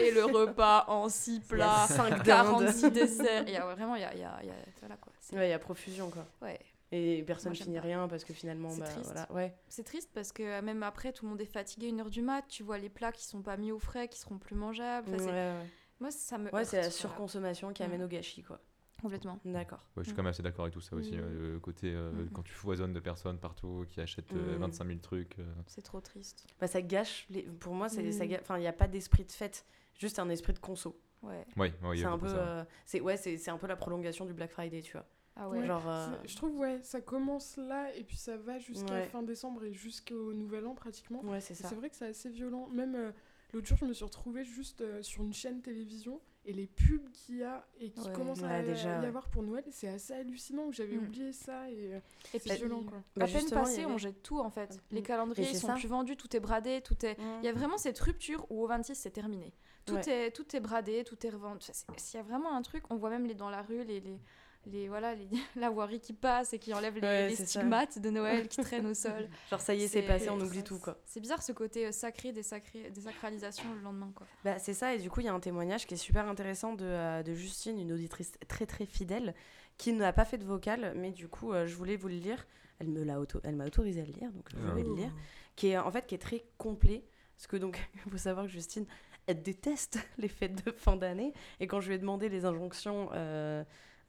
[0.00, 3.42] et le repas en six plats, cinq 46 desserts.
[3.46, 4.12] Et il y a vraiment, il y a.
[4.12, 5.12] il y a- y a- voilà quoi.
[5.34, 6.26] Ouais, il y a profusion, quoi.
[6.42, 6.58] ouais.
[6.90, 7.82] Et personne Moi, j'aime finit pas.
[7.84, 9.04] rien parce que finalement, C'est bah, triste.
[9.12, 9.32] voilà.
[9.32, 9.54] Ouais.
[9.68, 12.20] C'est triste parce que euh, même après, tout le monde est fatigué, une heure du
[12.22, 15.08] mat, tu vois les plats qui sont pas mis au frais, qui seront plus mangeables.
[15.08, 15.66] Enfin, Ouais, c'est- ouais.
[16.00, 16.52] Moi, ça me.
[16.52, 18.58] Ouais, c'est la surconsommation qui amène au gâchis, quoi.
[19.02, 19.38] Complètement.
[19.44, 19.80] D'accord.
[19.96, 20.16] Ouais, je suis Mm.
[20.16, 21.12] quand même assez d'accord avec tout ça aussi.
[21.12, 21.20] Mm.
[21.20, 22.30] euh, le côté, euh, Mm.
[22.32, 24.60] quand tu foisonnes de personnes partout qui achètent euh, Mm.
[24.60, 25.38] 25 000 trucs.
[25.40, 26.46] euh, C'est trop triste.
[26.60, 27.26] Bah, ça gâche.
[27.28, 27.42] Les...
[27.42, 29.66] Pour moi, c'est ça ga- Enfin, il n'y a pas d'esprit de fête,
[29.98, 30.98] juste un esprit de conso.
[31.22, 31.44] Ouais.
[31.56, 32.38] Ouais, ouais, il y c'est a un beaucoup peu.
[32.38, 35.06] euh, C'est ouais, c'est c'est un peu la prolongation du Black Friday, tu vois.
[35.36, 35.64] Ah ouais.
[35.66, 35.88] Genre.
[35.88, 39.06] euh, Je trouve, ouais, ça commence là et puis ça va jusqu'à Ouais.
[39.06, 41.24] fin décembre et jusqu'au nouvel an pratiquement.
[41.24, 41.68] Ouais, c'est ça.
[41.68, 42.68] C'est vrai que c'est assez violent.
[42.68, 43.12] Même euh,
[43.52, 47.08] l'autre jour, je me suis retrouvée juste euh, sur une chaîne télévision et les pubs
[47.12, 48.12] qu'il y a et qui Ouais.
[48.12, 51.04] commence Ouais, à déjà, y avoir pour Noël, c'est assez hallucinant que j'avais Mm.
[51.04, 52.00] oublié ça et, euh,
[52.34, 52.98] Et c'est puis, violent quoi.
[53.16, 54.80] Bah, à peine il y passé, avait- on jette tout en fait.
[54.90, 55.04] Les Mm.
[55.04, 55.74] calendriers Mais ils sont ça.
[55.74, 57.16] plus vendus, tout est bradé, tout est.
[57.40, 59.52] Il y a vraiment cette rupture où au 26 c'est terminé.
[59.84, 60.26] Tout, Ouais.
[60.26, 61.66] est, tout est bradé, tout est revendu.
[61.96, 64.20] S'il y a vraiment un truc, on voit même les, dans la rue les, les,
[64.66, 67.60] les, voilà, les, la voirie qui passe et qui enlève les, Ouais, les c'est ça.
[67.60, 69.28] stigmates de Noël qui traînent au sol.
[69.50, 70.98] Genre ça y est, c'est passé, on oublie tout quoi.
[71.04, 74.12] C'est bizarre ce côté euh, sacré, des, sacrés, des sacralisations le lendemain.
[74.14, 74.26] Quoi.
[74.44, 76.74] Bah, c'est ça, et du coup, il y a un témoignage qui est super intéressant
[76.74, 79.34] de, euh, de Justine, une auditrice très très fidèle,
[79.78, 82.46] qui n'a pas fait de vocal, mais du coup, euh, je voulais vous le lire.
[82.78, 84.88] Elle me l'a auto, elle m'a autorisé à le lire, donc je Ah vais oui.
[84.88, 85.12] le lire.
[85.56, 87.04] Qui est en fait qui est très complet,
[87.36, 88.86] parce que donc, il faut savoir que Justine,
[89.26, 93.08] elle déteste les fêtes de fin d'année, et quand je lui ai demandé les injonctions
[93.12, 93.62] euh,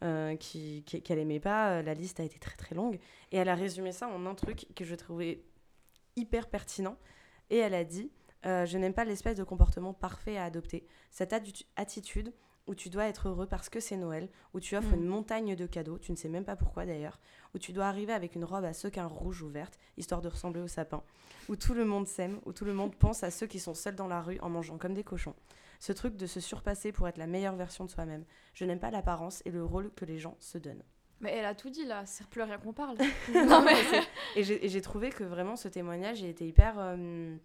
[0.03, 2.99] euh, qui- qu'elle aimait pas, euh, la liste a été très très longue,
[3.31, 5.43] et elle a résumé ça en un truc que je trouvais
[6.15, 6.97] hyper pertinent,
[7.49, 8.11] et elle a dit
[8.45, 10.85] euh, Je n'aime pas l'espèce de comportement parfait à adopter.
[11.11, 12.33] Cette atti- attitude
[12.67, 14.99] où tu dois être heureux parce que c'est Noël, où tu offres Mm.
[15.01, 17.19] une montagne de cadeaux, tu ne sais même pas pourquoi d'ailleurs,
[17.53, 20.61] où tu dois arriver avec une robe à sequins rouge ou verte, histoire de ressembler
[20.61, 21.03] au sapin,
[21.49, 23.95] où tout le monde s'aime, où tout le monde pense à ceux qui sont seuls
[23.95, 25.35] dans la rue en mangeant comme des cochons.
[25.85, 28.23] Ce truc de se surpasser pour être la meilleure version de soi-même.
[28.53, 30.81] Je n'aime pas l'apparence et le rôle que les gens se donnent.
[31.19, 32.95] Mais elle a tout dit là, c'est plus rien qu'on parle.
[33.33, 37.35] Non, mais c'est- et j'ai trouvé que vraiment ce témoignage était hyper euh,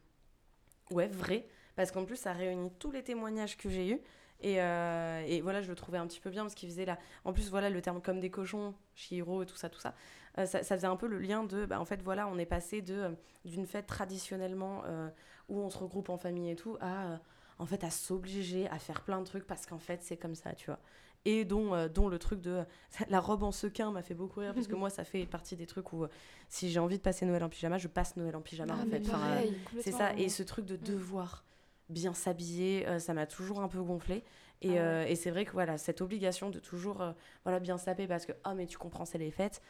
[0.92, 4.00] ouais vrai parce qu'en plus ça réunit tous les témoignages que j'ai eus
[4.40, 6.96] et, euh, et voilà je le trouvais un petit peu bien parce qu'il faisait là
[7.24, 9.94] en plus voilà le terme comme des cochons Chihiro et tout ça tout ça
[10.38, 12.46] euh, ça, ça faisait un peu le lien de bah, en fait voilà on est
[12.46, 15.08] passé de d'une fête traditionnellement euh,
[15.48, 17.18] où on se regroupe en famille et tout à
[17.58, 20.54] en fait à s'obliger à faire plein de trucs parce qu'en fait c'est comme ça
[20.54, 20.78] tu vois.
[21.24, 22.62] Et dont, euh, dont le truc de
[23.08, 25.66] la robe en sequin m'a fait beaucoup rire parce que moi ça fait partie des
[25.66, 26.08] trucs où euh,
[26.48, 28.90] si j'ai envie de passer Noël en pyjama je passe Noël en pyjama Ah, en
[28.90, 29.02] fait.
[29.08, 30.14] Enfin, euh, c'est ça.
[30.14, 31.44] Et ce truc de devoir
[31.88, 34.22] bien s'habiller euh, ça m'a toujours un peu gonflé
[34.60, 34.78] et, Ah ouais.
[34.78, 37.12] euh, et c'est vrai que voilà cette obligation de toujours euh,
[37.44, 39.62] voilà bien saper parce que oh mais tu comprends c'est les fêtes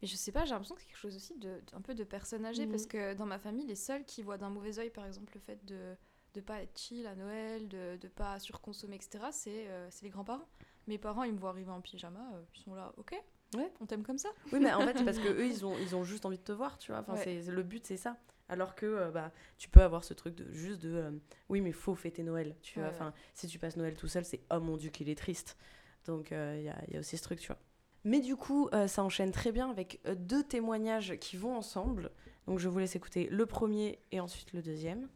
[0.00, 2.04] Mais je sais pas, j'ai l'impression que c'est quelque chose aussi de, un peu de
[2.04, 2.70] personnes âgées, Mhm.
[2.72, 5.40] parce que dans ma famille, les seuls qui voient d'un mauvais oeil, par exemple, le
[5.40, 5.96] fait de
[6.34, 10.10] de pas être chill à Noël, de de pas surconsommer, etc., c'est euh, c'est les
[10.10, 10.46] grands-parents.
[10.86, 13.14] Mes parents, ils me voient arriver en pyjama, euh, ils sont là, ok,
[13.56, 13.72] Ouais.
[13.80, 14.28] on t'aime comme ça.
[14.52, 16.52] oui mais en fait parce que eux ils ont ils ont juste envie de te
[16.52, 17.40] voir tu vois enfin Ouais.
[17.42, 18.18] c'est le but c'est ça
[18.50, 21.94] alors que euh, bah tu peux avoir ce truc de juste de oui mais faut
[21.94, 24.90] fêter Noël tu vois enfin si tu passes Noël tout seul c'est oh mon dieu
[24.90, 25.56] qu'il est triste
[26.04, 27.58] donc il y, a, il y a aussi ce truc tu vois
[28.04, 32.10] mais du coup euh, ça enchaîne très bien avec euh, deux témoignages qui vont ensemble
[32.46, 35.08] donc je vous laisse écouter le premier et ensuite le deuxième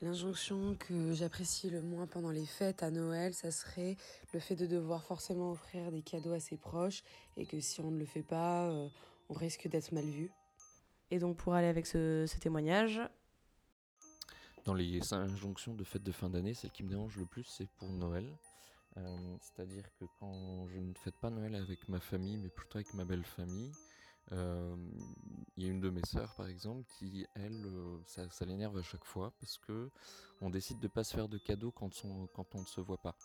[0.00, 3.96] L'injonction que j'apprécie le moins pendant les fêtes à Noël, ça serait
[4.32, 7.02] le fait de devoir forcément offrir des cadeaux à ses proches
[7.36, 8.88] et que si on ne le fait pas, euh,
[9.28, 10.30] on risque d'être mal vu.
[11.10, 13.00] et donc pour aller avec ce, ce témoignage
[14.64, 17.44] Dans les cinq injonctions de fête de fin d'année, celle qui me dérange le plus,
[17.44, 18.24] c'est pour Noël.
[18.98, 22.92] Euh, C'est-à-dire que quand je ne fête pas Noël avec ma famille, mais plutôt avec
[22.94, 23.72] ma belle famille,
[24.32, 24.76] euh,
[25.56, 28.82] il y a une de mes sœurs, par exemple, qui, elle, euh, ça, l'énerve à
[28.82, 29.90] chaque fois parce que
[30.40, 32.98] on décide de pas se faire de cadeaux quand on, quand on ne se voit
[32.98, 33.16] pas.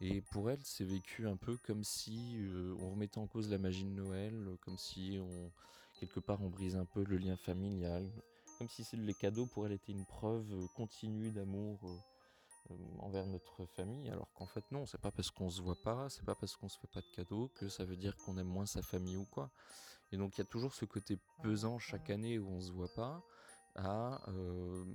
[0.00, 2.36] Et pour elle, c'est vécu un peu comme si
[2.80, 5.50] on remettait en cause la magie de Noël, comme si on,
[5.98, 8.06] quelque part on brise un peu le lien familial,
[8.58, 11.80] comme si les cadeaux pour elle étaient une preuve continue d'amour
[13.00, 16.24] envers notre famille, alors qu'en fait non, c'est pas parce qu'on se voit pas, c'est
[16.24, 18.66] pas parce qu'on se fait pas de cadeaux que ça veut dire qu'on aime moins
[18.66, 19.50] sa famille ou quoi.
[20.12, 22.92] Et donc il y a toujours ce côté pesant chaque année où on se voit
[22.94, 23.22] pas.
[23.78, 24.86] À, euh,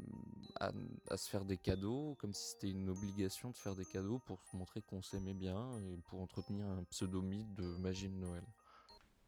[0.60, 0.71] à,
[1.12, 4.41] à se faire des cadeaux, comme si c'était une obligation de faire des cadeaux pour
[4.41, 8.43] se montrer qu'on s'aimait bien et pour entretenir un pseudo-mythe de magie de Noël.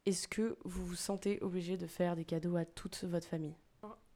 [0.06, 3.56] est-ce que vous vous sentez obligé de faire des cadeaux à toute votre famille?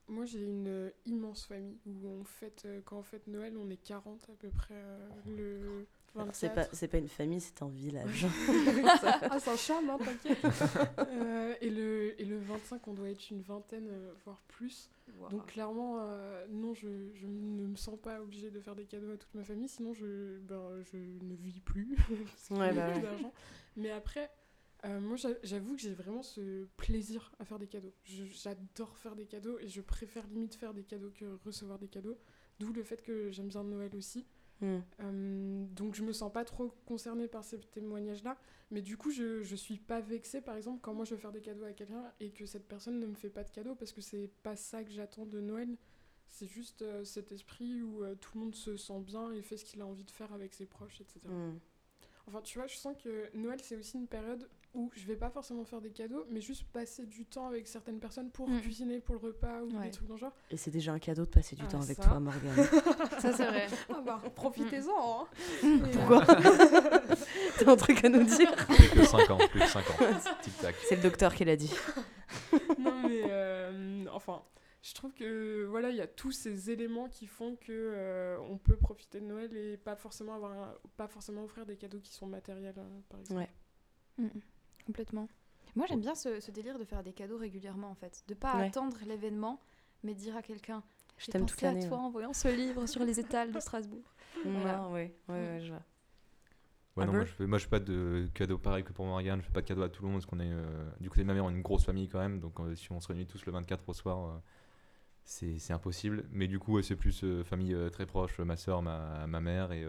[0.08, 3.68] Moi, j'ai une euh, immense famille où on fête, euh, quand on fête Noël, on
[3.70, 5.86] est 40 à peu près euh, le
[6.32, 6.74] c'est pas 24.
[6.74, 8.26] c'est pas une famille c'est un village
[9.30, 10.38] ah, c'est un charme, hein, t'inquiète.
[10.98, 13.88] Euh, et, le, et le 25, on doit être une vingtaine,
[14.24, 14.90] voire plus.
[15.30, 19.10] Donc clairement, euh, non, je, je ne me sens pas obligée de faire des cadeaux
[19.10, 22.88] à toute ma famille, sinon je, ben, je ne vis plus, parce que Ouais, bah
[22.88, 23.30] ouais.
[23.76, 24.30] Mais après,
[24.84, 27.92] euh, moi j'a- j'avoue que j'ai vraiment ce plaisir à faire des cadeaux.
[28.04, 32.18] J'adore faire des cadeaux et je préfère limite faire des cadeaux que recevoir des cadeaux.
[32.60, 34.26] D'où le fait que j'aime bien Noël aussi.
[34.60, 34.78] Hmm.
[35.00, 38.36] Euh, donc je me sens pas trop concernée par ces témoignages-là,
[38.72, 41.30] mais du coup je, je suis pas vexée par exemple quand moi je veux faire
[41.30, 43.92] des cadeaux à quelqu'un et que cette personne ne me fait pas de cadeaux parce
[43.92, 45.76] que c'est pas ça que j'attends de Noël.
[46.26, 49.56] C'est juste euh, cet esprit où euh, tout le monde se sent bien et fait
[49.56, 51.20] ce qu'il a envie de faire avec ses proches, etc.
[51.26, 51.58] Hmm.
[52.26, 54.46] Enfin, tu vois, je sens que Noël, c'est aussi une période
[54.78, 57.98] où je vais pas forcément faire des cadeaux, mais juste passer du temps avec certaines
[57.98, 58.60] personnes pour Mm.
[58.60, 59.86] cuisiner pour le repas ou Ouais.
[59.86, 60.32] des trucs dans le genre.
[60.52, 62.04] Et c'est déjà un cadeau de passer du Ah, temps avec ça.
[62.04, 62.54] toi, Morgane.
[63.20, 63.66] Ça, c'est vrai.
[63.90, 65.26] Ah bah, profitez-en hein.
[65.64, 66.24] Et, Pourquoi
[67.58, 69.96] T'as un truc à nous dire Plus que 5 ans, plus que 5 ans.
[70.88, 71.72] C'est le docteur qui l'a dit.
[72.52, 74.42] euh, non, mais euh, enfin,
[74.82, 78.58] je trouve que voilà, il y a tous ces éléments qui font que euh, on
[78.58, 82.12] peut profiter de Noël et pas forcément avoir un- pas forcément offrir des cadeaux qui
[82.12, 83.40] sont matériels, euh, par exemple.
[83.40, 83.50] Ouais.
[84.18, 84.40] Mm, mm.
[84.88, 85.28] Complètement.
[85.76, 88.24] Moi, j'aime bien ce, ce délire de faire des cadeaux régulièrement, en fait.
[88.26, 88.66] De pas Ouais.
[88.66, 89.60] attendre l'événement,
[90.02, 90.82] mais dire à quelqu'un
[91.18, 91.84] Je J'ai t'aime pensé toute l'année.
[91.84, 94.14] à toi en voyant ce livre sur les étals de Strasbourg.
[94.44, 94.50] ouais.
[94.52, 94.88] Voilà.
[94.88, 95.82] Ouais, ouais, ouais, ouais, je vois.
[96.96, 99.40] Ouais, non, moi, je fais, moi je fais pas de cadeaux pareil que pour Morgane,
[99.40, 101.22] je fais pas de cadeaux à tout le monde parce qu'on est euh, du côté
[101.22, 103.06] de ma mère, on est une grosse famille quand même, donc euh, si on se
[103.08, 104.38] réunit tous le 24 au soir, euh,
[105.24, 106.24] c'est c'est impossible.
[106.32, 109.40] Mais du coup, ouais, c'est plus euh, famille euh, très proche, ma soeur, ma, ma
[109.40, 109.84] mère et.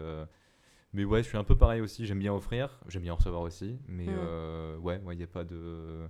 [0.92, 3.42] Mais ouais, je suis un peu pareil aussi, j'aime bien offrir, j'aime bien en recevoir
[3.42, 4.10] aussi, mais Mm.
[4.10, 6.08] euh, ouais, il n'y a pas de.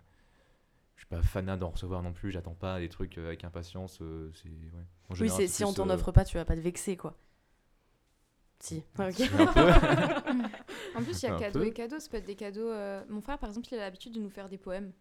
[0.96, 3.98] Je suis pas fanat d'en recevoir non plus, j'attends pas des trucs euh, avec impatience.
[4.02, 4.84] euh, c'est ouais.
[5.10, 6.60] En Oui, général, c'est c'est si on t'en euh, offre pas, tu vas pas te
[6.60, 7.16] vexer, quoi.
[8.60, 8.82] Si.
[10.94, 11.66] En plus, il y a Un cadeaux peu.
[11.66, 11.98] et cadeaux.
[11.98, 12.68] Ça peut être des cadeaux.
[12.70, 14.92] euh, Mon frère, par exemple, il a l'habitude de nous faire des poèmes.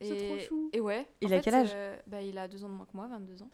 [0.00, 0.16] C'est Et...
[0.16, 0.70] trop chou.
[0.72, 1.06] Et ouais.
[1.20, 1.70] Il en a fait, quel âge?
[1.74, 3.50] euh, bah, Il a deux ans de moins que moi, 22 ans.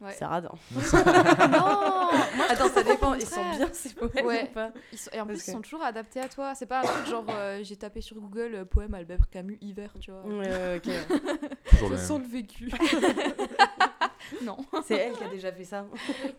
[0.00, 0.14] Ouais.
[0.16, 0.50] C'est radin.
[0.74, 3.14] non Moi, Attends, ça dépend.
[3.14, 4.48] Ils sont bien ces poèmes Ouais.
[4.48, 6.54] ou pas Ils sont- Et en plus, que- ils sont toujours adaptés à toi.
[6.54, 9.92] C'est pas un truc genre euh, j'ai tapé sur Google euh, poème Albert Camus hiver,
[10.00, 10.22] tu vois.
[10.24, 10.92] Ouais, ouais, ok.
[11.80, 12.70] Je le sens le vécu.
[14.44, 15.86] non, C'est elle qui a déjà fait ça.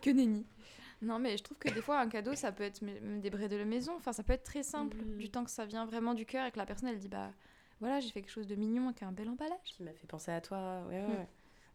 [0.00, 0.46] que nenni.
[1.02, 3.48] Non, mais je trouve que des fois, un cadeau, ça peut être même des brais
[3.48, 3.92] de la maison.
[3.96, 4.96] Enfin, ça peut être très simple.
[4.98, 5.16] Mhm.
[5.18, 7.30] Du temps que ça vient vraiment du cœur et que la personne, elle dit bah
[7.80, 9.56] voilà, j'ai fait quelque chose de mignon avec un bel emballage.
[9.64, 10.82] Qui m'a fait penser à toi.
[10.88, 11.26] Ouais, ouais, Mm.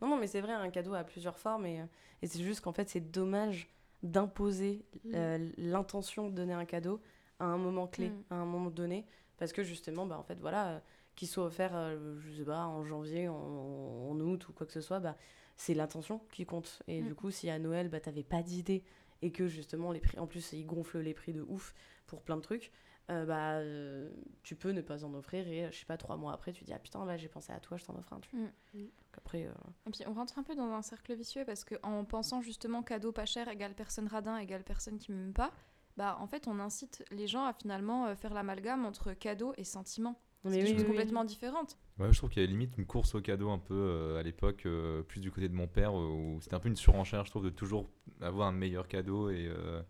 [0.02, 1.66] Non, non, mais c'est vrai, un cadeau a plusieurs formes.
[1.66, 1.82] Et,
[2.22, 3.70] et c'est juste qu'en fait, c'est dommage
[4.04, 7.02] d'imposer euh, l'intention de donner un cadeau
[7.40, 8.24] à un moment clé, Mm.
[8.30, 9.06] à un moment donné.
[9.38, 10.80] Parce que justement, bah, en fait, voilà, euh,
[11.16, 14.74] qu'il soit offert, euh, je sais pas, en janvier, en, en août ou quoi que
[14.74, 15.18] ce soit, bah,
[15.58, 16.82] c'est l'intention qui compte.
[16.88, 17.06] Et Mm.
[17.08, 18.84] du coup, si à Noël, bah, t'avais pas d'idée
[19.22, 21.74] et que justement, les prix, en plus, ils gonflent les prix de ouf
[22.06, 22.72] pour plein de trucs,
[23.12, 24.10] euh, bah, euh,
[24.44, 26.63] tu peux ne pas en offrir et, euh, je sais pas, trois mois après, tu
[26.63, 28.20] dis, ah putain, là, j'ai pensé à toi, je t'en offre un.
[28.20, 28.46] Tu vois.
[28.74, 28.84] Mm.
[28.84, 29.52] Donc Après, euh,
[29.88, 32.84] Et puis on rentre un peu dans un cercle vicieux parce que en pensant justement
[32.84, 35.52] cadeau pas cher égale personne radin égale personne qui m'aime pas,
[35.98, 40.20] bah en fait on incite les gens à finalement faire l'amalgame entre cadeau et sentiment.
[40.46, 40.88] C'est des oui, choses oui, oui.
[40.89, 41.78] complètement différentes.
[41.98, 44.24] Ouais, je trouve qu'il y avait limite une course au cadeau un peu euh, à
[44.24, 47.32] l'époque, euh, plus du côté de mon père, où c'était un peu une surenchère, je
[47.32, 47.89] trouve, de toujours
[48.22, 49.82] avoir un meilleur cadeau et, euh,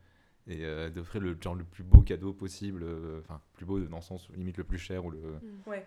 [0.47, 3.97] et euh, d'offrir le, genre, le plus beau cadeau possible, euh, enfin, plus beau dans
[3.97, 5.19] le sens limite le plus cher ou le.
[5.65, 5.85] Ouais.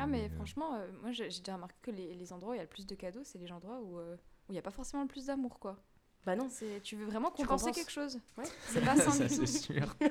[0.00, 2.58] Ah mais euh, franchement, euh, moi j'ai déjà remarqué que les, les endroits où il
[2.58, 4.14] y a le plus de cadeaux, c'est les endroits où euh,
[4.48, 5.76] où il n'y a pas forcément le plus d'amour quoi.
[6.26, 6.48] Bah non.
[6.50, 8.18] C'est tu veux vraiment Tu compenser quelque chose?
[8.38, 8.44] Ouais.
[8.66, 9.94] C'est pas simple c'est sûr.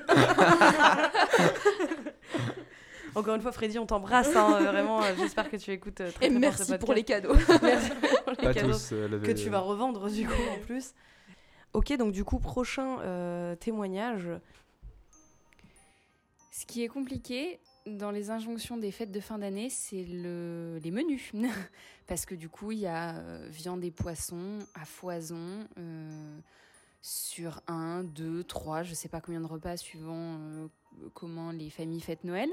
[3.14, 4.34] Encore une fois, Freddy, on t'embrasse.
[4.34, 7.04] hein, euh, vraiment, euh, j'espère que tu écoutes euh, très, Et très merci pour les
[7.04, 7.34] cadeaux.
[7.62, 7.90] Merci
[8.24, 8.90] pour les Pas cadeaux tous.
[8.92, 10.94] euh, que tu vas revendre du coup en plus.
[11.74, 14.28] Ok, donc du coup, prochain euh, témoignage.
[16.52, 20.78] Ce qui est compliqué dans les injonctions des fêtes de fin d'année, c'est le...
[20.84, 21.32] les menus.
[22.06, 26.38] Parce que du coup, il y a euh, viande et poisson à foison euh,
[27.02, 30.38] sur un, deux, trois, je sais pas combien de repas suivant
[31.12, 32.50] comment les familles fêtent Noël.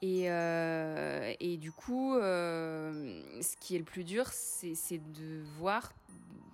[0.00, 5.92] Et, et du coup, ce qui est le plus dur, c'est de voir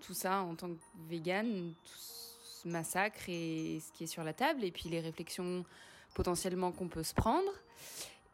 [0.07, 4.33] tout ça en tant que vegan, tout ce massacre et ce qui est sur la
[4.33, 5.65] table, et puis les réflexions
[6.15, 7.51] potentiellement qu'on peut se prendre.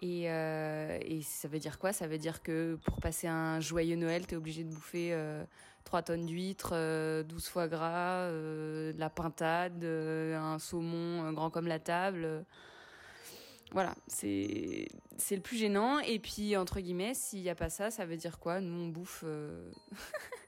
[0.02, 1.92] Et, euh, ça veut dire quoi?
[1.92, 5.44] Ça veut dire que pour passer un joyeux Noël, tu es obligé de bouffer euh,
[5.84, 11.50] 3 tonnes d'huîtres, euh, 12 foie gras, euh, de la pintade, euh, un saumon grand
[11.50, 12.44] comme la table.
[13.72, 14.88] Voilà, c'est
[15.30, 16.00] le plus gênant.
[16.00, 18.60] Et puis, entre guillemets, s'il n'y a pas ça, ça veut dire quoi?
[18.60, 19.24] Nous, on bouffe,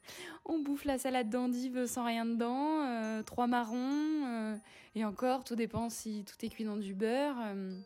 [0.44, 4.57] on bouffe la salade d'endive sans rien dedans, euh, trois marrons, euh,
[4.94, 7.37] et encore, tout dépend si tout est cuit dans du beurre.
[7.44, 7.78] euh.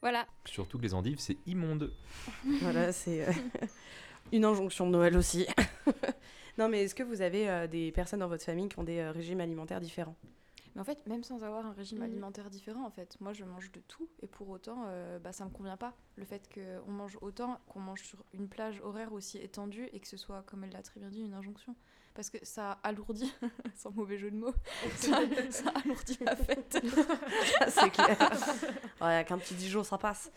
[0.00, 1.92] Voilà, Surtout que les endives, c'est immonde.
[2.60, 3.32] Voilà, c'est euh,
[4.32, 5.46] une injonction de Noël aussi.
[6.58, 8.98] non, mais est-ce que vous avez euh, des personnes dans votre famille qui ont des
[8.98, 10.16] euh, régimes alimentaires différents?
[10.74, 12.04] Mais en fait, même sans avoir un régime Mhm.
[12.04, 15.44] alimentaire différent, en fait, moi je mange de tout et pour autant, euh, bah, ça
[15.44, 15.94] me convient pas.
[16.16, 20.08] Le fait qu'on mange autant, qu'on mange sur une plage horaire aussi étendue et que
[20.08, 21.74] ce soit, comme elle l'a très bien dit, une injonction.
[22.14, 23.32] Parce que ça alourdit,
[23.74, 24.52] sans mauvais jeu de mots,
[24.96, 25.18] ça,
[25.50, 26.78] ça alourdit la fête.
[27.68, 28.16] C'est clair.
[29.00, 30.30] ouais, qu'un petit Dijon, ça passe.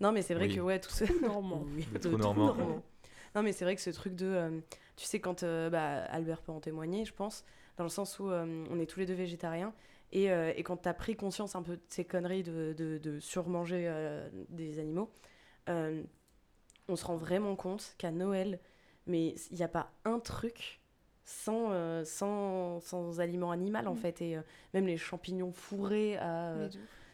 [0.00, 0.56] Non, mais c'est vrai Oui.
[0.56, 1.04] que ouais, tout ce...
[1.22, 1.62] Normand.
[1.74, 2.54] Oui, tout- normand.
[3.34, 4.26] Non, mais c'est vrai que ce truc de.
[4.26, 4.60] euh,
[4.96, 5.42] tu sais, quand.
[5.44, 7.44] euh, bah, Albert peut en témoigner, je pense,
[7.76, 9.72] dans le sens où euh, on est tous les deux végétariens.
[10.12, 12.98] Et, euh, et quand tu as pris conscience un peu de ces conneries de, de,
[12.98, 15.10] de surmanger euh, des animaux,
[16.88, 18.58] on se rend vraiment compte qu'à Noël,
[19.06, 20.80] mais il n'y a pas un truc
[21.24, 23.98] sans, euh, sans, sans aliment animal en Mm.
[23.98, 24.22] fait.
[24.22, 24.42] Et euh,
[24.74, 26.48] même les champignons fourrés à.
[26.50, 26.68] Euh.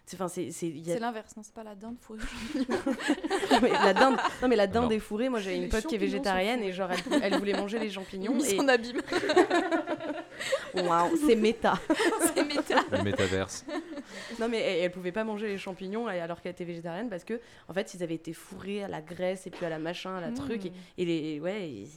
[0.07, 0.51] C'est- Enfin, c'est.
[0.53, 2.21] c'est- il y a- C'est l'inverse, non, c'est pas la dinde fourrée.
[2.55, 5.29] non, mais la dinde, non, mais la dinde est fourrée.
[5.29, 8.33] Moi, j'avais une pote qui est végétarienne et genre, elle, elle voulait manger les champignons.
[8.35, 8.61] Mise Et...
[8.61, 9.01] en abîme.
[10.75, 11.75] Waouh, c'est méta.
[12.35, 12.81] c'est méta.
[12.93, 13.65] Le métaverse.
[14.41, 17.41] Non, mais elle, elle pouvait pas manger les champignons alors qu'elle était végétarienne parce que,
[17.69, 20.21] en fait, ils avaient été fourrés à la graisse et puis à la machin, à
[20.21, 20.67] la truc.
[20.67, 21.89] Et, et les, ouais, et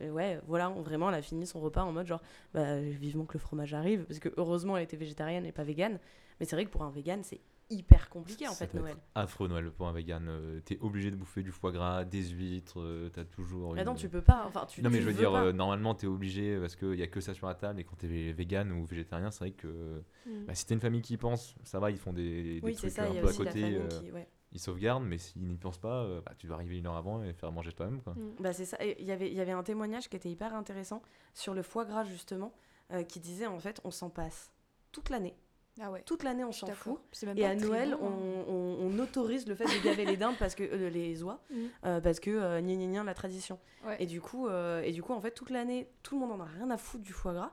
[0.00, 3.24] elle- ouais, voilà, on- vraiment, elle a fini son repas en mode genre, bah, vivement
[3.24, 4.04] que le fromage arrive.
[4.04, 5.98] Parce que heureusement, elle était végétarienne et pas végane.
[6.40, 8.96] Mais c'est vrai que pour un vegan, c'est hyper compliqué en Ça fait, Noël.
[9.14, 10.26] affreux Noël pour un vegan.
[10.28, 13.74] Euh, T'es obligé de bouffer du foie gras, des huîtres, euh, t'as toujours.
[13.74, 14.44] Mais une- non, tu peux pas.
[14.46, 15.44] Enfin, tu, non mais tu je veux dire, pas.
[15.44, 17.96] euh, normalement t'es obligé parce qu'il y a que ça sur la table et quand
[17.96, 20.44] t'es vegan ou végétarien, c'est vrai que Mm.
[20.46, 22.74] bah, si t'as une famille qui y pense, ça va, ils font des, des oui,
[22.74, 24.10] trucs ça, un y a peu à côté, euh, qui.
[24.12, 24.28] Ouais.
[24.52, 27.32] ils sauvegardent, mais s'ils n'y pensent pas, bah, tu dois arriver une heure avant et
[27.32, 28.14] faire manger toi-même quoi.
[28.14, 28.34] Mm.
[28.40, 28.76] Bah c'est ça.
[28.84, 31.02] Il y avait- y avait un témoignage qui était hyper intéressant
[31.34, 32.54] sur le foie gras justement,
[32.92, 34.52] euh, qui disait en fait on s'en passe
[34.92, 35.34] toute l'année.
[35.80, 36.02] Ah ouais.
[36.06, 36.98] Toute l'année on s'en fout.
[37.36, 38.12] Et à Noël, bon, hein.
[38.48, 41.40] on, on- on autorise le fait de gaver les dindes parce que euh, les oies,
[41.50, 41.56] Mm.
[41.84, 43.58] euh, parce que euh, gna gna, la tradition.
[43.84, 43.96] Ouais.
[43.98, 46.44] Et du coup, euh, et du coup, en fait, toute l'année, tout le monde en
[46.44, 47.52] a rien à foutre du foie gras.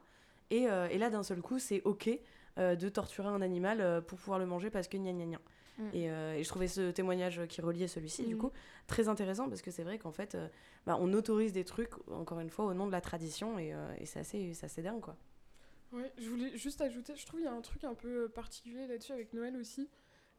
[0.52, 2.10] Et, et là, d'un seul coup, c'est ok
[2.58, 5.40] de torturer un animal pour pouvoir le manger parce que gna gna.
[5.78, 5.84] Mm.
[5.94, 8.40] Et, et je trouvais ce témoignage qui reliait celui-ci, du Mm.
[8.40, 8.52] coup,
[8.86, 10.38] très intéressant parce que c'est vrai qu'en fait,
[10.86, 14.06] bah, on autorise des trucs, encore une fois, au nom de la tradition et, et
[14.06, 15.16] c'est assez, assez dingue, quoi.
[15.92, 18.88] Ouais, je voulais juste ajouter, je trouve qu'il y a un truc un peu particulier
[18.88, 19.90] là-dessus avec Noël aussi,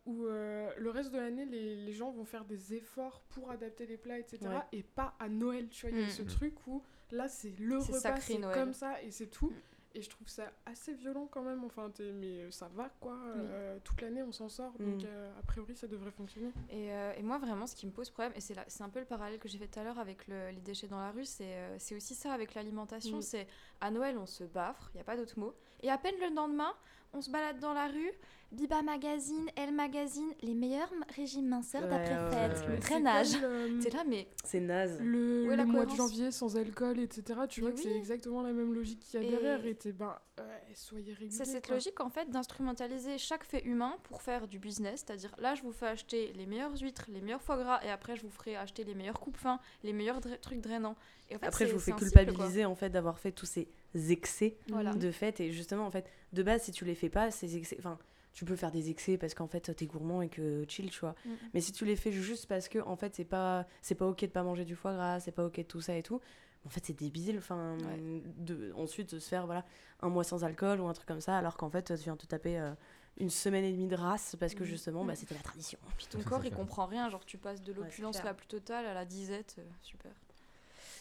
[0.07, 3.87] où euh, le reste de l'année, les, les gens vont faire des efforts pour adapter
[3.87, 4.39] les plats, etc.
[4.49, 4.57] Ouais.
[4.73, 5.91] Et pas à Noël, tu vois.
[5.97, 6.11] Il y a Mm.
[6.11, 6.27] ce Mm.
[6.27, 9.53] truc où là, c'est le repas, c'est comme ça et c'est tout.
[9.95, 11.65] Et je trouve ça assez violent quand même.
[11.65, 13.17] Enfin, t'es- mais euh, ça va quoi.
[13.37, 14.73] euh, toute l'année, on s'en sort.
[14.79, 15.07] Donc, Mm.
[15.07, 16.51] euh, a priori, ça devrait fonctionner.
[16.71, 19.05] Et, euh, et moi, vraiment, ce qui me pose problème, et c'est un peu le
[19.07, 21.79] parallèle que j'ai fait tout à l'heure avec le- les déchets dans la rue, c'est
[21.79, 23.19] c'est aussi ça avec l'alimentation.
[23.19, 23.23] Mm.
[23.23, 23.47] C'est
[23.81, 25.55] à Noël, on se baffre, il n'y a pas d'autre mot.
[25.83, 26.73] Et à peine le lendemain,
[27.13, 28.13] on se balade dans la rue,
[28.53, 32.79] Biba Magazine, Elle Magazine, les meilleurs régimes minceurs Ouais, d'après-fête, ouais, le ouais.
[32.81, 33.27] drainage.
[33.29, 35.01] C'est comme, euh, C'est là, mais C'est naze.
[35.01, 37.41] le, le la mois de janvier sans alcool, etc.
[37.49, 39.65] Tu Mais vois que c'est exactement la même logique qu'il y a Et- derrière.
[39.65, 41.31] Et t'es, ben, ouais, soyez réguliers.
[41.31, 41.77] c'est cette quoi.
[41.77, 45.73] logique en fait d'instrumentaliser chaque fait humain pour faire du business, c'est-à-dire là je vous
[45.73, 48.85] fais acheter les meilleures huîtres, les meilleurs foie gras et après je vous ferai acheter
[48.85, 50.97] les meilleurs coupes fins, les meilleurs dra- trucs drainants.
[51.31, 53.67] Et en fait, Après, je vous fais cycle, culpabiliser en fait d'avoir fait tous ces
[54.11, 54.93] excès Voilà.
[54.93, 55.41] de fait.
[55.41, 57.77] Et justement, en fait, de base, si tu les fais pas, ces excès.
[57.79, 57.99] Enfin,
[58.33, 61.15] tu peux faire des excès parce qu'en fait, t'es gourmand et que chill, tu vois.
[61.25, 61.31] Mm.
[61.55, 64.21] Mais si tu les fais juste parce que, en fait, c'est pas, c'est pas ok
[64.23, 66.21] de pas manger du foie gras, c'est pas ok de tout ça et tout.
[66.65, 67.39] En fait, c'est débile.
[67.39, 68.23] Enfin, Ouais.
[68.39, 69.65] de ensuite de se faire voilà
[70.01, 72.25] un mois sans alcool ou un truc comme ça, alors qu'en fait, tu viens te
[72.27, 72.73] taper euh,
[73.19, 74.67] une semaine et demie de race parce que Mm.
[74.67, 75.17] justement, bah, Mm.
[75.17, 75.79] c'était la tradition.
[75.99, 77.11] Puis ton corps, il comprend rien.
[77.11, 79.57] Genre, tu passes de l'opulence la plus totale à la disette.
[79.59, 80.13] euh, super.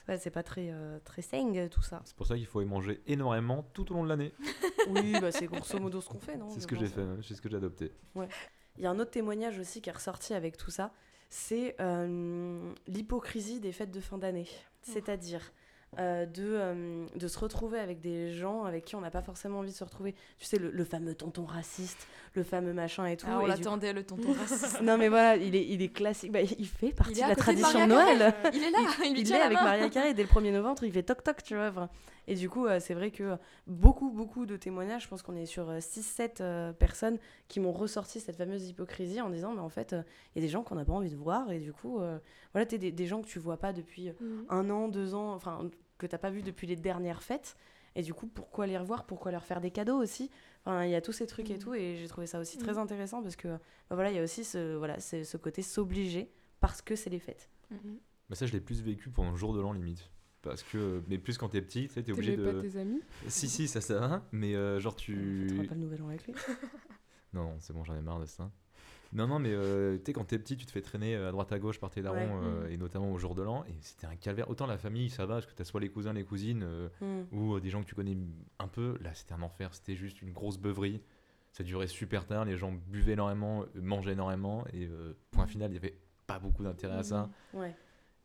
[0.08, 2.02] Ouais, c'est pas très, euh, très sain tout ça.
[2.06, 4.34] C'est pour ça qu'il faut y manger énormément tout au long de l'année.
[4.90, 7.36] oui, bah, c'est grosso modo ce qu'on fait, non C'est ce que j'ai fait, c'est
[7.36, 7.92] ce que j'ai adopté.
[8.78, 10.92] Il y a un autre témoignage aussi qui est ressorti avec tout ça,
[11.30, 14.48] c'est euh, l'hypocrisie des fêtes de fin d'année.
[14.82, 15.52] C'est-à-dire
[16.00, 19.60] euh, de, euh, de se retrouver avec des gens avec qui on n'a pas forcément
[19.60, 20.16] envie de se retrouver.
[20.38, 23.26] Tu sais, le, le fameux tonton raciste, le fameux machin et tout.
[23.30, 24.82] Ah, on l'attendait, le tonton raciste.
[24.82, 26.32] Non mais voilà, il est, il est classique.
[26.32, 28.34] Bah, il fait partie Il de la tradition de Noël.
[28.54, 29.58] Il est là, il, est la avec.
[29.58, 31.90] Maria Carré dès le 1er novembre, il fait toc toc, tu vois.
[32.28, 33.36] Et du coup, euh, c'est vrai que
[33.68, 38.38] beaucoup, beaucoup de témoignages, je pense qu'on est sur 6-7 personnes qui m'ont ressorti cette
[38.38, 40.94] fameuse hypocrisie en disant, mais en fait, il y a des gens qu'on n'a pas
[40.94, 42.00] envie de voir, et du coup,
[42.54, 44.46] voilà, t'es des, des gens que tu vois pas depuis Mm.
[44.50, 45.70] un an, deux ans, enfin,
[46.02, 47.56] que t'as pas vu depuis les dernières fêtes.
[47.96, 50.30] Et du coup, pourquoi les revoir Pourquoi leur faire des cadeaux aussi?
[50.66, 51.60] Enfin, il y a tous ces trucs et Mm.
[51.60, 52.62] tout, et j'ai trouvé ça aussi Mm.
[52.62, 53.60] très intéressant parce que, bah,
[53.92, 57.20] voilà, il y a aussi ce, voilà, c'est ce côté s'obliger parce que c'est les
[57.20, 57.50] fêtes.
[58.30, 60.10] Mais ça, je l'ai plus vécu pendant le jour de l'an limite.
[60.42, 62.52] Parce que, mais plus quand t'es petit, tu sais, t'es obligé de.
[62.52, 63.02] pas tes amis?
[63.28, 65.68] Si, si, ça, ça va, mais euh, genre Tu ne tu.
[65.68, 66.34] pas le nouvel an avec lui?
[67.34, 68.50] Non, non, c'est bon, j'en ai marre de ça.
[69.14, 71.52] Non, non, mais euh, tu sais, quand t'es petit, tu te fais traîner à droite
[71.52, 72.46] à gauche par tes darons, Ouais.
[72.46, 72.72] euh, Mm.
[72.72, 74.50] et notamment au jour de l'an, et c'était un calvaire.
[74.50, 77.36] Autant la famille, ça va, parce que t'as soit les cousins, les cousines, euh, Mm.
[77.36, 78.16] ou euh, des gens que tu connais
[78.60, 78.98] un peu.
[79.02, 81.02] Là, c'était un enfer, c'était juste une grosse beuverie.
[81.52, 85.72] Ça durait super tard, les gens buvaient énormément, euh, mangeaient énormément, et euh, point final,
[85.72, 87.30] il y avait pas beaucoup d'intérêt à ça.
[87.54, 87.76] Ouais.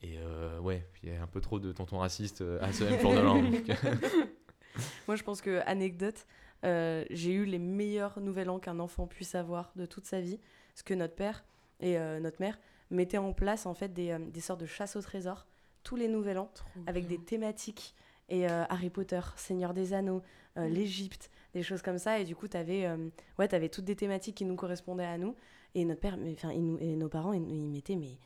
[0.03, 2.85] Et euh, ouais, il y a un peu trop de tontons racistes euh, à ce
[2.85, 3.43] même jour de l'an.
[3.85, 3.95] euh,
[5.09, 6.27] Moi, je pense que, anecdote,
[6.65, 10.39] euh, j'ai eu les meilleurs nouvel an qu'un enfant puisse avoir de toute sa vie.
[10.77, 11.43] Parce que notre père
[11.81, 12.59] et euh, notre mère
[12.91, 15.47] mettaient en place en fait des, euh, des sortes de chasse au trésor
[15.83, 16.51] tous les nouvel an
[16.87, 17.95] avec des thématiques.
[18.29, 20.21] Et euh, Harry Potter, Seigneur des Anneaux,
[20.59, 22.19] euh, l'Égypte, des choses comme ça.
[22.21, 23.09] Et du coup, t'avais euh,
[23.39, 25.35] ouais, avais toutes des thématiques qui nous correspondaient à nous.
[25.75, 28.19] Et notre père, enfin, et nos parents, ils, ils mettaient mais,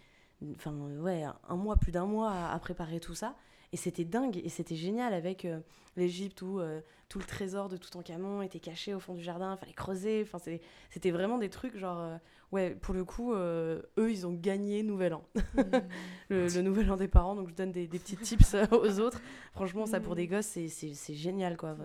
[0.57, 3.37] enfin, ouais, un mois, plus d'un mois à, à préparer tout ça.
[3.73, 5.61] Et c'était dingue, et c'était génial avec euh,
[5.97, 9.59] l'Égypte où euh, tout le trésor de Toutankhamon était caché au fond du jardin, il
[9.61, 10.23] fallait creuser.
[10.25, 10.39] Enfin,
[10.91, 12.17] c'était vraiment des trucs genre, euh,
[12.51, 15.23] ouais, pour le coup, euh, eux, ils ont gagné Nouvel An.
[16.31, 19.21] le, le Nouvel An des parents, donc je donne des, des petits tips aux autres.
[19.53, 21.77] Franchement, ça pour des gosses, c'est- génial, quoi.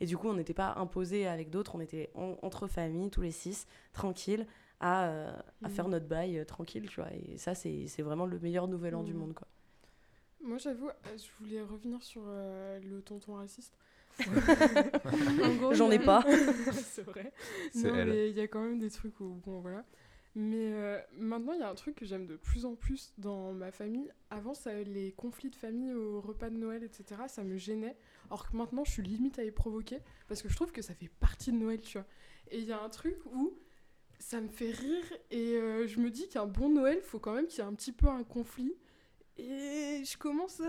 [0.00, 3.22] Et du coup, on n'était pas imposés avec d'autres, on était en- entre familles, tous
[3.22, 4.44] les six, tranquilles,
[4.80, 7.12] à, à faire notre bail tranquille, tu vois.
[7.12, 9.18] Et ça, c'est vraiment le meilleur Nouvel An du Mhm.
[9.20, 9.46] monde, quoi.
[10.42, 13.76] Moi, j'avoue, euh, je voulais revenir sur euh, le tonton raciste.
[15.72, 16.24] J'en il ai a- pas.
[16.72, 17.32] c'est vrai.
[17.74, 18.08] Non, elle.
[18.08, 19.84] mais il y a quand même des trucs où, bon, voilà.
[20.34, 23.52] Mais euh, maintenant, il y a un truc que j'aime de plus en plus dans
[23.52, 24.10] ma famille.
[24.30, 27.96] Avant, ça, les conflits de famille au repas de Noël, etc., ça me gênait.
[28.30, 30.94] Alors que maintenant, je suis limite à les provoquer parce que je trouve que ça
[30.94, 32.06] fait partie de Noël, tu vois.
[32.50, 33.54] Et il y a un truc où
[34.20, 37.46] ça me fait rire et euh, je me dis qu'un bon Noël, faut quand même
[37.46, 38.74] qu'il y ait un petit peu un conflit.
[39.40, 40.64] Et je commence à.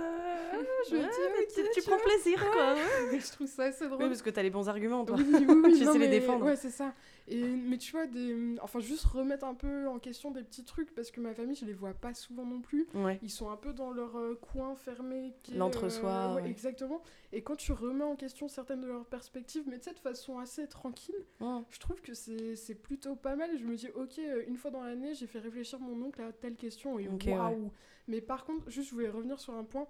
[0.90, 1.08] Je me dis,
[1.56, 2.74] tu, ok, tu tu prends plaisir, quoi.
[2.74, 4.04] Ouais, je trouve ça assez drôle.
[4.04, 5.16] Oui, parce que t'as les bons arguments, toi.
[5.18, 6.46] Oui, oui, oui, Tu sais les mais- défendre.
[6.46, 6.94] Ouais, c'est ça.
[7.30, 8.56] Et, mais tu vois, des...
[8.62, 11.66] enfin, juste remettre un peu en question des petits trucs, parce que ma famille, je
[11.66, 12.88] les vois pas souvent non plus.
[12.96, 13.20] Ouais.
[13.22, 15.34] Ils sont un peu dans leur euh, coin fermé.
[15.56, 16.50] L'entre-soi, euh, ouais, ouais.
[16.50, 17.02] Exactement.
[17.32, 20.40] Et quand tu remets en question certaines de leurs perspectives, mais tu sais, de façon
[20.40, 23.50] assez tranquille, je trouve que c'est plutôt pas mal.
[23.58, 26.32] Je me dis, ok, euh, une fois dans l'année, j'ai fait réfléchir mon oncle à
[26.32, 27.72] telle question, et Ok, waouh!
[28.08, 29.88] Mais par contre, juste, je voulais revenir sur un point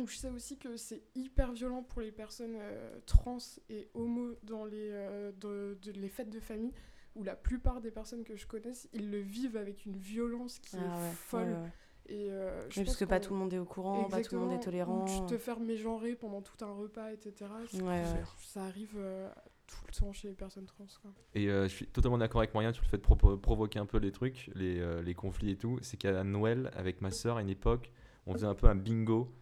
[0.00, 3.38] où je sais aussi que c'est hyper violent pour les personnes euh, trans
[3.68, 6.72] et homo dans les, euh, de- de- les fêtes de famille,
[7.14, 10.76] où la plupart des personnes que je connaisse, ils le vivent avec une violence qui
[10.76, 11.42] Ah est ouais, folle.
[11.48, 11.72] ouais, ouais.
[12.06, 14.20] Et euh, je Oui, parce pense que pas tout le monde est au courant, pas
[14.20, 15.04] tout le monde est tolérant.
[15.06, 17.50] Tu te fais mégenrer pendant tout un repas, etc.
[17.74, 18.22] Ouais, ouais.
[18.42, 19.30] Ça arrive euh,
[19.66, 20.84] tout le temps chez les personnes trans.
[21.00, 21.12] Quoi.
[21.34, 23.96] Et euh, je suis totalement d'accord avec Morgane sur le fait de provoquer un peu
[23.98, 25.78] les trucs, les, euh, les conflits et tout.
[25.80, 27.90] C'est qu'à Noël, avec ma soeur, à une époque,
[28.26, 29.32] on faisait un peu un bingo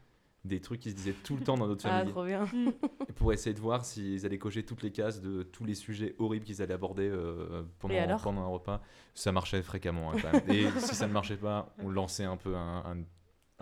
[0.45, 2.13] des trucs qui se disaient tout le temps dans notre Ah, famille.
[2.13, 2.47] trop bien.
[3.09, 6.15] Et pour essayer de voir s'ils allaient cocher toutes les cases de tous les sujets
[6.19, 8.81] horribles qu'ils allaient aborder euh, pendant, pendant un repas.
[9.15, 10.43] Ça marchait fréquemment hein, quand même.
[10.51, 12.97] Et si ça ne marchait pas, on lançait un peu un, un,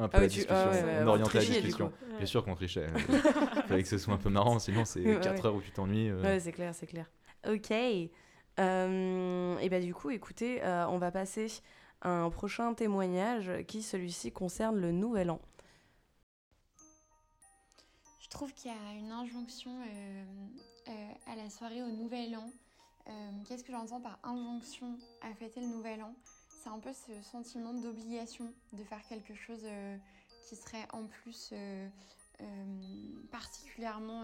[0.02, 1.92] un peu Ah la oui, tu- discussion, ah ouais, ouais, on orientait la discussion.
[2.16, 2.86] Bien sûr qu'on trichait.
[3.08, 5.46] Il fallait que ce soit un peu marrant, sinon c'est Ouais, 4 ouais.
[5.46, 6.08] heures où tu t'ennuies.
[6.08, 6.22] euh.
[6.22, 7.10] Ouais, c'est clair, c'est clair.
[7.46, 7.70] Ok.
[8.58, 11.46] Euh, et bah du coup, écoutez, euh, on va passer
[12.02, 15.40] à un prochain témoignage qui, celui-ci, concerne le Nouvel An.
[18.30, 20.24] Je trouve qu'il y a une injonction euh,
[20.88, 22.48] euh, à la soirée au Nouvel An.
[23.08, 26.14] Euh, Qu'est-ce que j'entends par injonction à fêter le Nouvel An?
[26.48, 29.66] C'est un peu ce sentiment d'obligation de faire quelque chose
[30.46, 31.52] qui serait en plus
[33.32, 34.22] particulièrement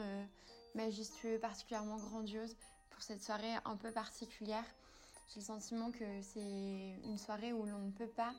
[0.77, 2.57] majestueux, particulièrement grandiose
[2.91, 4.65] pour cette soirée un peu particulière.
[5.29, 8.35] J'ai le sentiment que c'est une soirée où l'on ne peut pas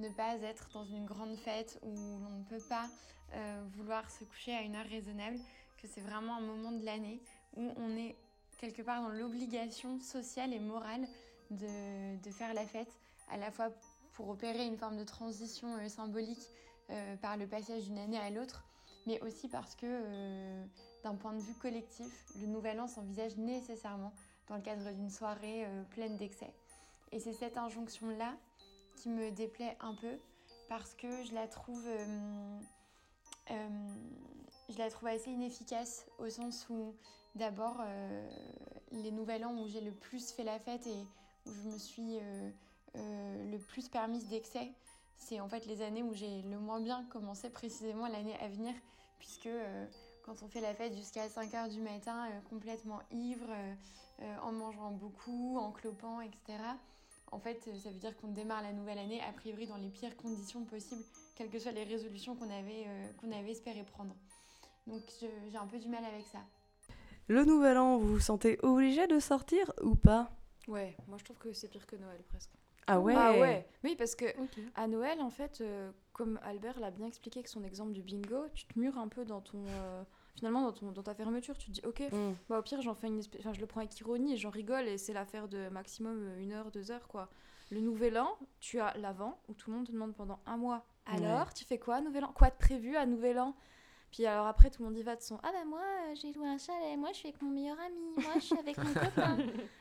[0.00, 2.88] ne pas être dans une grande fête, où l'on ne peut pas
[3.34, 5.38] euh, vouloir se coucher à une heure raisonnable,
[5.76, 7.20] que c'est vraiment un moment de l'année
[7.56, 8.16] où on est
[8.58, 11.06] quelque part dans l'obligation sociale et morale
[11.50, 12.92] de, de faire la fête,
[13.30, 13.70] à la fois
[14.14, 16.48] pour opérer une forme de transition euh, symbolique
[16.90, 18.64] euh, par le passage d'une année à l'autre,
[19.06, 20.66] mais aussi parce que
[21.02, 24.12] d'un point de vue collectif, le Nouvel An s'envisage nécessairement
[24.48, 26.52] dans le cadre d'une soirée pleine d'excès.
[27.12, 28.34] Et c'est cette injonction-là
[29.00, 30.18] qui me déplaît un peu
[30.68, 32.58] parce que je la trouve, euh,
[33.50, 33.68] euh,
[34.68, 36.94] je la trouve assez inefficace au sens où
[37.34, 38.30] d'abord euh,
[38.92, 41.06] les Nouvel An où j'ai le plus fait la fête et
[41.46, 42.18] où je me suis
[42.94, 44.72] le plus permise d'excès,
[45.16, 48.74] c'est en fait les années où j'ai le moins bien commencé précisément l'année à venir
[49.18, 49.48] puisque
[50.24, 53.48] quand on fait la fête jusqu'à 5h du matin complètement ivre,
[54.42, 56.58] en mangeant beaucoup, en clopant, etc.
[57.32, 59.88] En fait, euh, ça veut dire qu'on démarre la nouvelle année a priori dans les
[59.88, 61.02] pires conditions possibles,
[61.36, 64.14] quelles que soient les résolutions qu'on avait, euh, qu'on avait espéré prendre.
[64.86, 66.38] Donc j'ai un peu du mal avec ça.
[67.28, 70.32] Le Nouvel An, vous vous sentez obligé de sortir ou pas?
[70.66, 72.50] Ouais, moi je trouve que c'est pire que Noël presque.
[72.86, 73.14] Ah ouais?
[73.16, 74.24] Ah ouais Oui, parce que
[74.74, 78.46] à Noël, en fait, euh, comme Albert l'a bien expliqué avec son exemple du bingo,
[78.54, 79.62] tu te mures un peu dans ton.
[79.68, 80.02] euh,
[80.36, 82.32] finalement, dans, ton, dans ta fermeture, tu te dis, ok, Mm.
[82.48, 83.40] bah, au pire, j'en fais une espèce.
[83.40, 86.40] Enfin, je le prends avec ironie et j'en rigole et c'est l'affaire de maximum euh,
[86.40, 87.28] une heure, deux heures, quoi.
[87.70, 90.84] Le nouvel an, tu as l'avant où tout le monde te demande pendant un mois.
[91.06, 91.24] Ouais.
[91.24, 92.32] Alors, tu fais quoi, nouvel an?
[92.34, 93.54] Quoi de prévu à nouvel an?
[94.10, 96.32] Puis alors après, tout le monde y va de son Ah bah moi, euh, j'ai
[96.32, 98.92] loué un chalet, moi je suis avec mon meilleur ami, moi je suis avec mon
[98.94, 99.36] copain,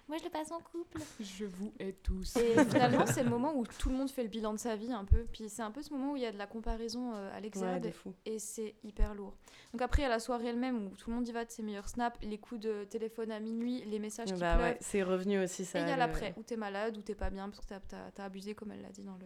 [0.08, 1.00] moi je le passe en couple.
[1.20, 2.36] Je vous hais tous.
[2.38, 4.94] Et finalement, c'est le moment où tout le monde fait le bilan de sa vie
[4.94, 5.26] un peu.
[5.34, 7.36] Puis c'est un peu ce moment où il y a de la comparaison euh, à
[7.36, 8.14] Ouais, l'exergue de fou.
[8.26, 9.34] et c'est hyper lourd.
[9.74, 11.50] Donc après, il y a la soirée elle-même où tout le monde y va de
[11.50, 14.68] ses meilleurs snaps, les coups de téléphone à minuit, les messages qui Bah pleuvent.
[14.68, 15.80] ouais, c'est revenu aussi ça.
[15.80, 17.74] et il y a le- l'après, où t'es malade, où t'es pas bien, parce que
[18.14, 19.26] t'as- abusé, comme elle l'a dit dans le,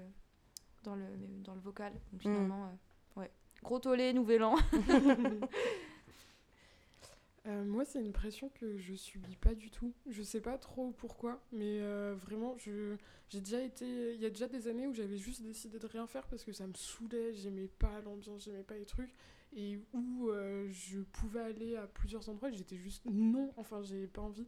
[0.84, 1.04] dans le,
[1.44, 1.92] dans le vocal.
[1.92, 2.20] Donc Mm.
[2.20, 2.78] finalement, euh, ouais.
[3.64, 4.56] Gros tollé, nouvel an.
[7.46, 9.92] Euh, moi, c'est une pression que je subis pas du tout.
[10.10, 12.96] Je sais pas trop pourquoi, mais euh, vraiment, je
[13.28, 14.14] j'ai déjà été.
[14.14, 16.54] Il y a déjà des années où j'avais juste décidé de rien faire parce que
[16.54, 19.14] ça me saoulait, j'aimais pas l'ambiance, j'aimais pas les trucs,
[19.54, 24.22] et où euh, je pouvais aller à plusieurs endroits j'étais juste non, enfin, j'ai pas
[24.22, 24.48] envie.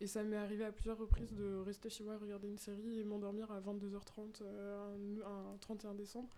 [0.00, 3.04] Et ça m'est arrivé à plusieurs reprises de rester chez moi, regarder une série et
[3.04, 6.28] m'endormir à 22h30 euh, un, un 31 décembre.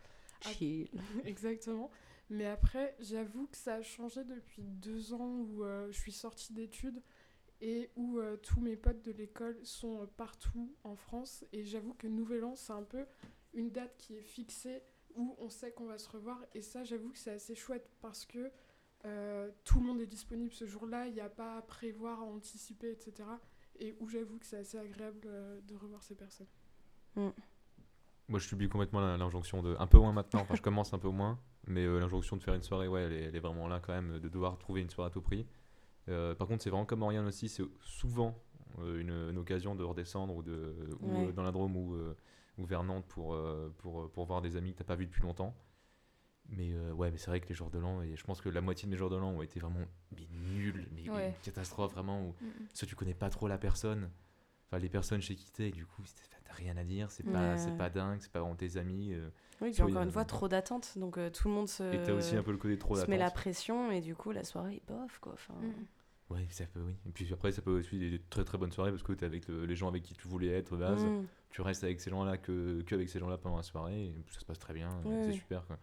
[0.42, 0.88] Chill.
[1.24, 1.90] Exactement.
[2.30, 6.52] Mais après, j'avoue que ça a changé depuis deux ans où euh, je suis sortie
[6.52, 7.02] d'études
[7.60, 11.44] et où euh, tous mes potes de l'école sont euh, partout en France.
[11.52, 13.06] Et j'avoue que Nouvel An, c'est un peu
[13.52, 14.82] une date qui est fixée
[15.14, 16.40] où on sait qu'on va se revoir.
[16.54, 18.50] Et ça, j'avoue que c'est assez chouette parce que
[19.64, 21.06] tout le monde est disponible ce jour-là.
[21.08, 23.28] Il n'y a pas à prévoir, à anticiper, etc.
[23.78, 26.48] Et où j'avoue que c'est assez agréable de revoir ces personnes.
[28.28, 29.76] Moi, je subis complètement l'injonction de.
[29.78, 32.54] Un peu moins maintenant, enfin, je commence un peu moins, mais euh, l'injonction de faire
[32.54, 34.90] une soirée, ouais, elle est, elle est vraiment là quand même, de devoir trouver une
[34.90, 35.46] soirée à tout prix.
[36.08, 38.34] Euh, par contre, c'est vraiment comme Oriane aussi, c'est souvent
[38.80, 41.32] euh, une, une occasion de redescendre ou, de, ou Ouais.
[41.32, 41.96] dans la Drôme ou,
[42.58, 43.36] ou vers Nantes pour,
[43.78, 45.54] pour, pour voir des amis que t'as pas vus depuis longtemps.
[46.50, 48.60] Mais ouais, mais c'est vrai que les jours de l'an, et je pense que la
[48.60, 49.80] moitié de mes jours de l'an ont été vraiment
[50.14, 51.28] mais nuls, mais Ouais.
[51.28, 52.66] une catastrophe vraiment, où Mm, mm.
[52.74, 54.10] soit tu connais pas trop la personne,
[54.68, 57.52] enfin les personnes chez qui t'es, et du coup t'as rien à dire, c'est pas,
[57.52, 57.58] Ouais.
[57.58, 59.12] c'est pas dingue, c'est pas vraiment tes amis.
[59.12, 59.28] euh,
[59.60, 60.96] Oui, puis encore une fois, trop d'attentes.
[60.96, 63.06] Donc euh, tout le monde se, Et t'as aussi un peu le côté trop se
[63.10, 63.36] met la d'attente.
[63.36, 65.32] pression et du coup, la soirée est bof, quoi.
[65.34, 65.72] Enfin, Mm.
[66.30, 66.94] Ouais, ça peut, oui.
[67.06, 69.26] Et puis après, ça peut aussi des des très très bonnes soirées parce que t'es
[69.26, 71.04] avec le- les gens avec qui tu voulais être base.
[71.04, 71.26] Mm.
[71.50, 74.40] Tu restes avec ces gens-là que, que avec ces gens-là pendant la soirée et ça
[74.40, 74.88] se passe très bien.
[75.04, 75.66] c'est super.
[75.66, 75.78] quoi.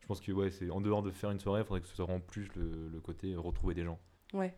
[0.00, 1.94] Je pense que ouais, c'est en dehors de faire une soirée, il faudrait que ce
[1.96, 3.98] soit en plus le, le côté retrouver des gens.
[4.34, 4.54] Ouais.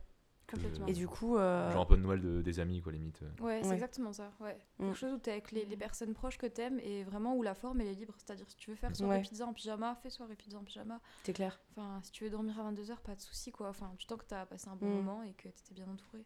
[0.51, 0.86] Complètement.
[0.86, 3.20] Et du coup, euh, Genre un peu de Noël de- des amis, quoi, limite.
[3.40, 3.74] Ouais, c'est Ouais.
[3.74, 4.32] exactement ça.
[4.40, 4.57] Ouais.
[4.78, 4.84] Mm.
[4.86, 7.55] Quelque chose où t'es avec les, les personnes proches que t'aimes et vraiment où la
[7.55, 8.14] forme elle est libre.
[8.16, 9.22] C'est-à-dire si tu veux faire soirée Ouais.
[9.22, 11.01] pizza en pyjama, fais soirée pizza en pyjama.
[11.24, 11.61] c'est clair.
[11.72, 13.68] Enfin, si tu veux dormir à 22h, pas de souci quoi.
[13.68, 14.94] Enfin, du temps que t'as passé un bon Mm.
[15.03, 16.24] moment et que t'étais bien entouré.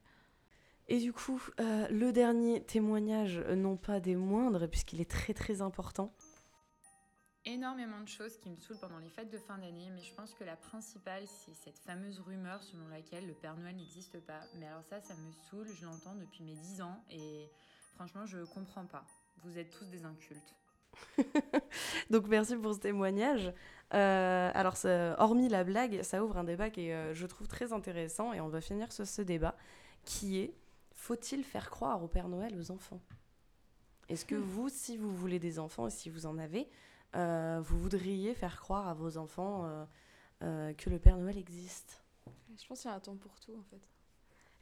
[0.89, 5.33] Et du coup, euh, le dernier témoignage, euh, non pas des moindres, puisqu'il est très
[5.33, 6.13] très important.
[7.45, 10.33] Énormément de choses qui me saoulent pendant les fêtes de fin d'année, mais je pense
[10.35, 14.41] que la principale, c'est cette fameuse rumeur selon laquelle le Père Noël n'existe pas.
[14.59, 17.49] Mais alors ça, ça me saoule, je l'entends depuis mes 10 ans, et
[17.95, 19.05] franchement, je comprends pas.
[19.45, 20.55] Vous êtes tous des incultes.
[22.11, 23.53] Donc merci pour ce témoignage.
[23.95, 27.49] Euh, alors, ça- hormis la blague, ça ouvre un débat qui est, euh, je trouve,
[27.49, 29.57] très intéressant et on va finir sur ce débat
[30.05, 30.55] qui est
[30.95, 33.01] faut-il faire croire au Père Noël aux enfants?
[34.09, 36.69] Est-ce que vous, si vous voulez des enfants et si vous en avez,
[37.15, 39.85] euh, vous voudriez faire croire à vos enfants euh,
[40.43, 42.03] euh, que le Père Noël existe
[42.59, 43.81] Je pense qu'il y a un temps pour tout en fait.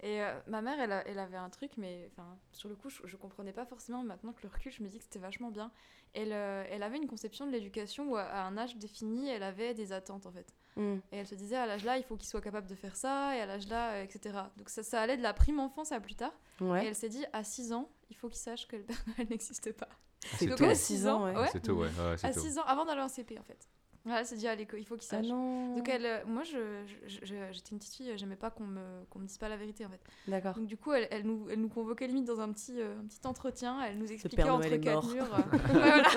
[0.02, 2.10] Et ma mère, elle, a- elle avait un truc, mais
[2.52, 4.02] sur le coup, je, je comprenais pas forcément.
[4.02, 5.70] Maintenant que le recul, je me dis que c'était vachement bien.
[6.14, 9.92] Elle, elle avait une conception de l'éducation où, à- un âge défini, elle avait des
[9.92, 10.54] attentes en fait.
[10.76, 10.94] Mm.
[11.12, 13.36] Et elle se disait à l'âge là, il faut qu'il soit capable de faire ça,
[13.36, 14.38] et à l'âge là, euh, etc.
[14.56, 16.32] Donc ça, ça allait de la prime enfance à plus tard.
[16.62, 16.82] Ouais.
[16.84, 19.26] Et elle s'est dit, à 6 ans, il faut qu'il sache que le Père Noël
[19.30, 19.88] n'existe pas.
[20.36, 21.48] C'est Donc tôt, à à 6 six ans, ouais.
[21.52, 22.40] C'est tôt, ouais, ouais, c'est à tôt.
[22.40, 23.66] 6 ans, avant d'aller en CP en fait.
[24.04, 25.26] Voilà, elle s'est dit, allez, il faut qu'il Ah sache.
[25.26, 28.64] non Donc elle, euh, moi, je, je- je- j'étais une petite fille, j'aimais pas qu'on
[28.64, 30.00] me, qu'on me dise pas la vérité en fait.
[30.26, 30.54] D'accord.
[30.54, 33.04] Donc du coup, elle, elle nous, elle nous convoquait limite dans un petit, euh, un
[33.06, 35.28] petit entretien, elle nous expliquait entre quatre murs.
[35.34, 36.08] euh, voilà.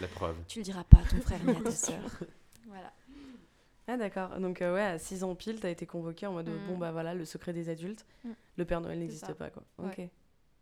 [0.00, 0.36] La preuve.
[0.48, 1.98] Tu le diras pas à ton frère ni à ta sœur.
[2.66, 2.92] Voilà.
[3.86, 4.38] Ah d'accord.
[4.38, 6.66] Donc euh, ouais, à 6 ans pile, t'as été convoqué en mode Mm.
[6.68, 8.30] bon bah voilà, le secret des adultes, Mm.
[8.58, 9.34] le Père Noël C'est n'existe ça.
[9.34, 9.62] pas quoi.
[9.78, 9.88] Ouais.
[9.98, 10.08] Ok.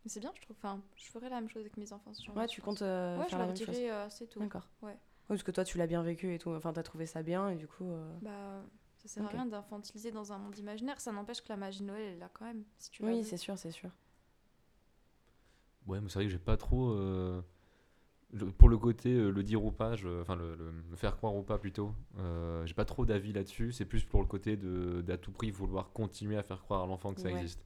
[0.07, 0.55] Mais c'est bien, je trouve.
[0.61, 2.13] Enfin, je ferais la même chose avec mes enfants.
[2.13, 3.75] genre Ouais, tu comptes euh, Ouais, je faire la leur même chose.
[3.75, 4.39] dirai euh, assez tôt.
[4.39, 4.69] D'accord.
[4.81, 4.93] Ouais.
[4.93, 4.97] Oui,
[5.27, 7.55] parce que toi tu l'as bien vécu et tout, enfin t'as trouvé ça bien et
[7.57, 7.91] du coup.
[7.91, 8.63] euh, Bah,
[8.99, 11.01] ça sert à rien d'infantiliser dans un monde imaginaire.
[11.01, 12.63] Ça n'empêche que la magie de Noël, elle est là quand même.
[12.77, 13.89] Si tu la Oui, c'est sûr, c'est sûr.
[15.87, 16.91] Ouais, mais c'est vrai que j'ai pas trop.
[16.91, 17.41] euh,
[18.31, 20.57] le- pour le côté euh, le dire ou pas, je- enfin le,
[20.95, 23.73] faire croire ou pas plutôt, euh, j'ai pas trop d'avis là-dessus.
[23.73, 26.87] C'est plus pour le côté de d'à tout prix vouloir continuer à faire croire à
[26.87, 27.35] l'enfant que ça Ouais.
[27.35, 27.65] existe.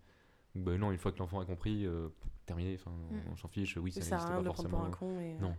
[0.56, 2.10] Bah non, une fois que l'enfant a compris, euh,
[2.46, 3.22] terminé, enfin, on- Mm.
[3.32, 4.84] on s'en fiche, oui, ça n'existe pas forcément.
[4.86, 5.36] un con et.
[5.36, 5.56] euh, Non.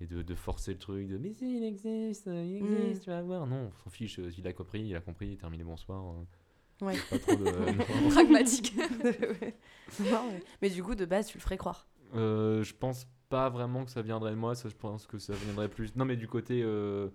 [0.00, 2.76] Et de, de forcer le truc de mais si, il existe, il Mm.
[2.82, 3.46] existe, tu vas voir.
[3.46, 6.04] Non, on s'en fiche, euh, il a compris, il a compris, terminé, bonsoir.
[6.12, 6.94] euh, Ouais.
[7.10, 7.44] Pas trop de.
[8.10, 8.74] Pragmatique.
[9.40, 9.54] Ouais.
[10.00, 10.42] Non, mais...
[10.62, 11.88] mais du coup, de base, tu le ferais croire.
[12.14, 15.32] Euh, je pense pas vraiment que ça viendrait de moi, ça, je pense que ça
[15.34, 15.96] viendrait plus.
[15.96, 16.62] Non, mais du côté.
[16.62, 17.08] euh,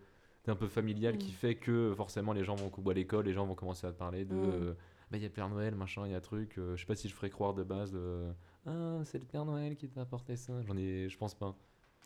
[0.45, 1.35] un peu familial qui Mm.
[1.35, 3.97] fait que forcément les gens vont couper à l'école, les gens vont commencer à te
[3.97, 4.35] parler de.
[4.35, 4.75] Mm.
[5.13, 6.57] Euh, bah, il y a Père Noël, machin, il y a truc.
[6.57, 7.91] euh, je sais pas si je ferais croire de base.
[7.91, 8.31] de,
[8.65, 10.61] ah, c'est le Père Noël qui t'a apporté ça.
[10.63, 11.07] J'en ai.
[11.09, 11.55] Je pense pas.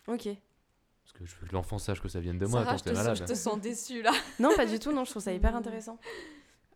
[0.08, 0.28] Ok.
[1.03, 2.89] Parce que je veux que l'enfant sache que ça vienne de moi, Sarah, je t'es
[2.89, 3.18] te, sens, malade.
[3.20, 4.12] je te sens déçue là.
[4.39, 5.58] Non, pas du tout, non, je trouve ça hyper Mm.
[5.58, 5.99] intéressant.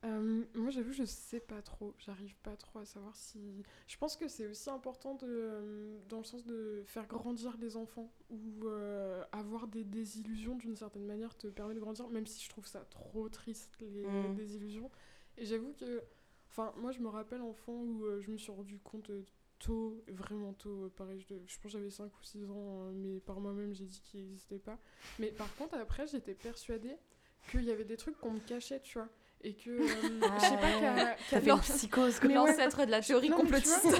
[0.03, 1.93] Euh, moi, j'avoue, je sais pas trop.
[1.99, 3.63] J'arrive pas trop à savoir si.
[3.87, 7.75] Je pense que c'est aussi important de, euh, dans le sens de faire grandir les
[7.77, 12.43] enfants ou euh, avoir des désillusions d'une certaine manière te permet de grandir, même si
[12.43, 14.33] je trouve ça trop triste les Mm.
[14.33, 14.89] désillusions.
[15.37, 16.01] Et j'avoue que,
[16.51, 19.23] enfin, moi, je me rappelle enfant où euh, je me suis rendu compte euh,
[19.59, 23.19] tôt, vraiment tôt, euh, pareil, je, je pense que j'avais 5 ou 6 ans, mais
[23.19, 24.77] par moi-même, j'ai dit qu'il n'existait pas.
[25.19, 26.95] Mais par contre, après, j'étais persuadée
[27.49, 29.07] qu'il y avait des trucs qu'on me cachait, tu vois.
[29.43, 29.71] Et que,
[30.23, 32.27] Ah je sais pas, qu'à- qu'à- fait une psychose, quoi.
[32.27, 32.47] Mais ouais.
[32.51, 33.83] L'ancêtre de la théorie Non, vois- complotiste.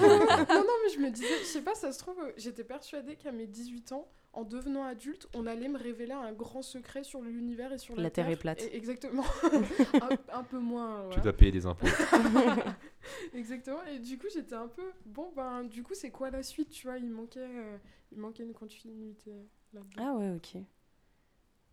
[0.64, 3.46] non, mais je me disais, je sais pas, ça se trouve, j'étais persuadée qu'à mes
[3.48, 7.78] 18 ans, en devenant adulte, on allait me révéler un grand secret sur l'univers et
[7.78, 8.62] sur la, La Terre est plate.
[8.62, 9.24] Et- exactement.
[10.32, 11.00] un, un peu moins.
[11.02, 11.22] Tu voilà.
[11.22, 11.86] dois payer des impôts.
[13.34, 13.82] Exactement.
[13.84, 14.92] Et du coup, j'étais un peu.
[15.06, 17.76] Bon, ben, du coup, c'est quoi la suite Tu vois, il manquait, euh,
[18.12, 19.32] il manquait une continuité
[19.72, 20.02] là-dedans.
[20.02, 20.62] Ah ouais, ok.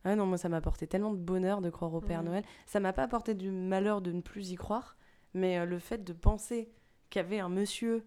[0.06, 2.26] Ah non, moi ça m'a apporté tellement de bonheur de croire au Père Ouais.
[2.26, 2.44] Noël.
[2.66, 4.98] Ça m'a pas apporté du malheur de ne plus y croire,
[5.34, 6.72] mais euh, le fait de penser
[7.10, 8.06] qu'il y avait un monsieur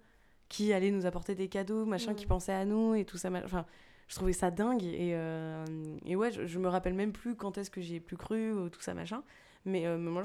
[0.49, 2.29] qui allait nous apporter des cadeaux, machin, qui Mm.
[2.29, 3.31] pensait à nous et tout ça.
[3.45, 3.67] Enfin,
[4.13, 4.85] je trouvais ça dingue.
[4.85, 5.65] Et, euh,
[6.05, 8.69] et ouais, je, me rappelle même plus quand est-ce que j'y ai plus cru, ou
[8.69, 9.23] tout ça, machin.
[9.65, 10.23] Mais euh, moi,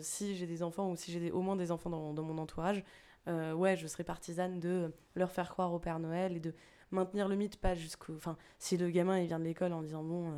[0.00, 2.82] si j'ai des enfants ou si j'ai au moins des enfants dans, mon entourage,
[3.28, 6.52] euh, ouais, je serais partisane de leur faire croire au Père Noël et de
[6.90, 8.16] maintenir le mythe, pas jusqu'au.
[8.16, 10.32] Enfin, si le gamin il vient de l'école en disant bon,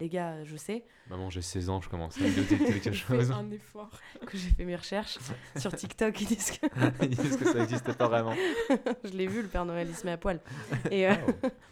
[0.00, 2.92] les gars, je sais Maman, j'ai 16 ans, je commence à me douter de quelque
[2.92, 3.30] chose.
[3.30, 3.90] Un effort.
[4.26, 5.18] que j'ai fait mes recherches
[5.56, 6.66] sur TikTok, ils disent que
[7.02, 8.34] Ils disent que ça n'existe pas vraiment.
[9.04, 10.40] je l'ai vu, le Père Noël il se met à poil.
[10.90, 11.14] Et euh,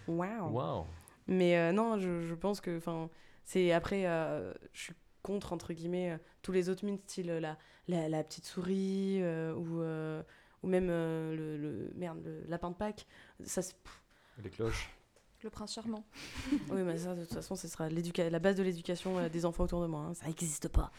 [0.06, 0.50] waouh.
[0.52, 0.86] Waouh.
[1.26, 3.10] Mais euh, non, je, je pense que, enfin,
[3.44, 7.40] c'est après, euh, je suis contre entre guillemets euh, tous les autres mythes, style euh,
[7.40, 7.58] la,
[7.88, 10.22] la, la petite souris euh, ou euh,
[10.62, 13.06] ou même euh, le, le merde le lapin de Pâques.
[13.44, 13.60] Ça,
[14.42, 14.90] Les cloches.
[15.42, 16.04] Le prince charmant.
[16.70, 19.64] oui, mais ça, de toute façon, ce sera la base de l'éducation euh, des enfants
[19.64, 20.00] autour de moi.
[20.00, 20.14] hein.
[20.14, 20.90] Ça n'existe pas.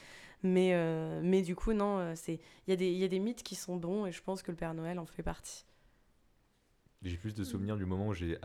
[0.43, 2.35] Mais, euh, mais du coup, non, euh, c'est
[2.65, 4.41] il y, a des- il y a des mythes qui sont bons et je pense
[4.41, 5.65] que le Père Noël en fait partie.
[7.01, 8.37] J'ai plus de souvenirs du moment où j'ai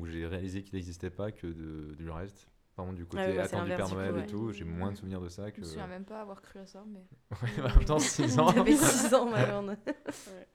[0.00, 2.48] où j'ai réalisé qu'il n'existait pas que de, du reste.
[2.74, 4.92] Par contre, du côté Ah oui, bah, Père du coup, Noël et tout, j'ai moins
[4.92, 5.60] de souvenirs de ça Je que.
[5.60, 7.04] me souviens même pas avoir cru à ça, mais.
[7.42, 8.50] Ouais, en même temps, 6 ans.
[8.52, 9.68] T'avais 6 ans, ma grande.
[9.86, 10.48] Ouais.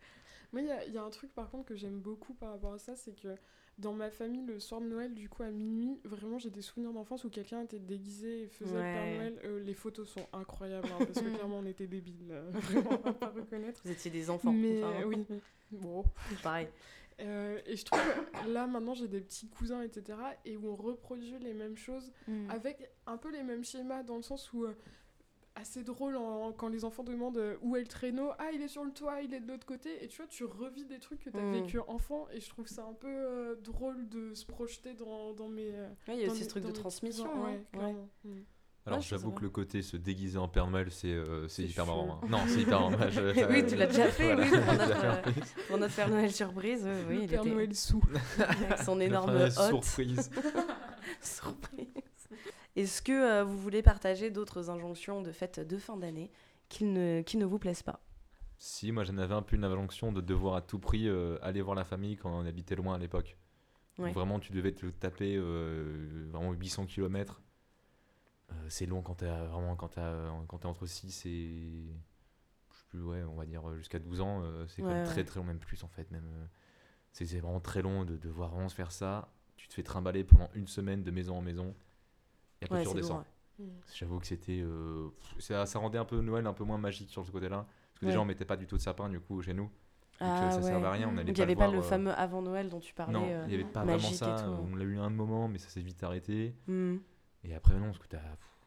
[0.52, 2.52] Moi, il y a- il y, a un truc par contre que j'aime beaucoup par
[2.52, 3.36] rapport à ça, c'est que
[3.78, 6.94] dans ma famille, le soir de Noël, du coup à minuit, vraiment j'ai des souvenirs
[6.94, 9.18] d'enfance où quelqu'un était déguisé et faisait le Père Ouais.
[9.18, 9.40] Noël.
[9.46, 13.14] Euh, les photos sont incroyables, hein, parce que clairement on était débiles, euh, vraiment à
[13.14, 13.82] pas reconnaître.
[13.86, 14.52] Vous étiez des enfants.
[14.52, 15.26] Mais enfin, euh, oui,
[15.72, 16.04] bon.
[16.44, 16.68] Pareil.
[17.20, 18.00] Euh, et je trouve
[18.44, 20.18] que là maintenant j'ai des petits cousins, etc.
[20.46, 22.50] Et où on reproduit les mêmes choses Mm.
[22.52, 24.76] avec un peu les mêmes schémas dans le sens où euh,
[25.60, 28.30] assez drôle en- quand les enfants demandent euh, où est le traîneau?
[28.39, 30.43] Ah il est sur le toit il est de l'autre côté et tu vois tu
[30.45, 31.53] revis des trucs que tu as Mm.
[31.53, 35.47] vécu enfant et je trouve ça un peu euh, drôle de se projeter dans, dans
[35.49, 37.58] mes euh, Ouais, il y a aussi ce truc de transmission, hein.
[37.78, 37.95] ouais.
[38.24, 38.43] Mm.
[38.86, 41.91] Alors je j'avoue que le côté se déguiser en Père Noël, c'est euh, hyper chaud.
[41.91, 42.22] marrant.
[42.24, 42.28] hein.
[42.30, 43.03] Non, c'est hyper marrant.
[43.03, 45.34] Ouais, je- oui, tu l'as déjà fait, Voilà, oui,
[45.68, 46.88] pour notre, pour Père Noël surprise.
[47.10, 48.01] oui, le il Père était Noël sous
[48.39, 50.30] avec son énorme surprise.
[51.22, 51.87] Surprise.
[52.78, 56.32] Est-ce que euh, vous voulez partager d'autres injonctions de fête de fin d'année
[56.70, 58.00] qui ne, qui ne vous plaisent pas?
[58.60, 61.62] Si, moi j'en avais un peu une injonction de devoir à tout prix euh, aller
[61.62, 63.38] voir la famille quand on habitait loin à l'époque.
[63.98, 64.14] Ouais.
[64.14, 67.42] Vraiment, tu devais te taper euh, vraiment 800 km.
[68.70, 71.90] c'est long quand t'es vraiment quand t'es entre 6 et
[72.72, 74.94] je sais plus ouais on va dire euh, jusqu'à 12 ans euh, c'est quand Ouais,
[74.94, 76.46] même très très long même plus en fait même euh,
[77.14, 80.24] c'est c'est vraiment très long de devoir vraiment se faire ça tu te fais trimballer
[80.24, 81.76] pendant une semaine de maison en maison
[82.62, 83.26] et après Ouais, tu redescends lourd,
[83.60, 83.64] Mm.
[83.91, 84.60] J'avoue que c'était.
[84.62, 85.08] euh,
[85.39, 87.66] ça, ça rendait un peu Noël un peu moins magique sur ce côté-là.
[87.66, 88.12] Parce que Ouais.
[88.12, 89.64] déjà, on mettait pas du tout de sapin du coup chez nous.
[89.64, 89.72] Donc
[90.20, 90.62] Ah euh, ça ouais.
[90.64, 91.08] servait à rien.
[91.08, 92.80] On Donc allait il pas n'y avait le pas le euh, fameux avant Noël dont
[92.80, 93.14] tu parlais.
[93.14, 94.47] Non, il n'y avait pas vraiment ça.
[94.72, 96.53] On l'a eu un moment, mais ça s'est vite arrêté.
[96.68, 96.97] Hmm.
[97.43, 98.20] Et après, non, parce que t'as.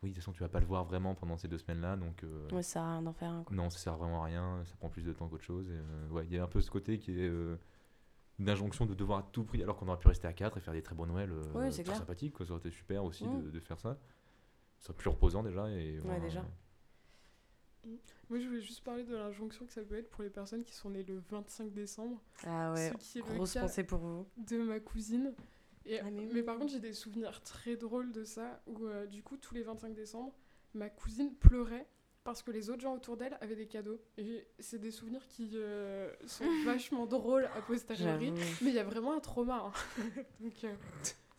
[0.02, 1.96] Oui, de toute façon, tu vas pas le voir vraiment pendant ces deux semaines-là.
[1.96, 2.24] Donc.
[2.24, 3.44] euh, Ouais, ça sert à rien d'en faire un.
[3.44, 3.54] quoi.
[3.54, 4.60] non, ça sert vraiment à rien.
[4.64, 5.68] Ça prend plus de temps qu'autre chose.
[5.70, 7.28] et, euh, ouais, il y a un peu ce côté qui est.
[7.28, 7.56] euh,
[8.40, 10.60] une injonction de devoir à tout prix, alors qu'on aurait pu rester à 4 et
[10.60, 11.96] faire des très beaux Noëls euh, c'est très clair.
[11.98, 12.32] sympathiques.
[12.34, 12.46] quoi.
[12.46, 13.42] Ça aurait été super aussi Mm.
[13.44, 13.98] de, de faire ça.
[14.80, 15.68] Ça serait plus reposant déjà.
[15.70, 16.20] Et, Ouais, voilà.
[16.20, 16.44] déjà.
[18.28, 20.74] Moi, je voulais juste parler de l'injonction que ça peut être pour les personnes qui
[20.74, 22.20] sont nées le 25 décembre.
[22.46, 24.26] Ah ouais, Ce qui est le grosse cas pensée pour vous.
[24.36, 25.32] de ma cousine.
[25.86, 26.42] Et, Ah, mais mais, oui.
[26.42, 29.62] par contre, j'ai des souvenirs très drôles de ça, où euh, du coup, tous les
[29.62, 30.32] 25 décembre,
[30.74, 31.86] ma cousine pleurait
[32.24, 33.98] parce que les autres gens autour d'elle avaient des cadeaux.
[34.18, 38.84] Et c'est des souvenirs qui euh, sont vachement drôles a posteriori, mais il y a
[38.84, 39.64] vraiment un trauma.
[39.66, 39.72] hein.
[40.40, 40.74] Donc, euh,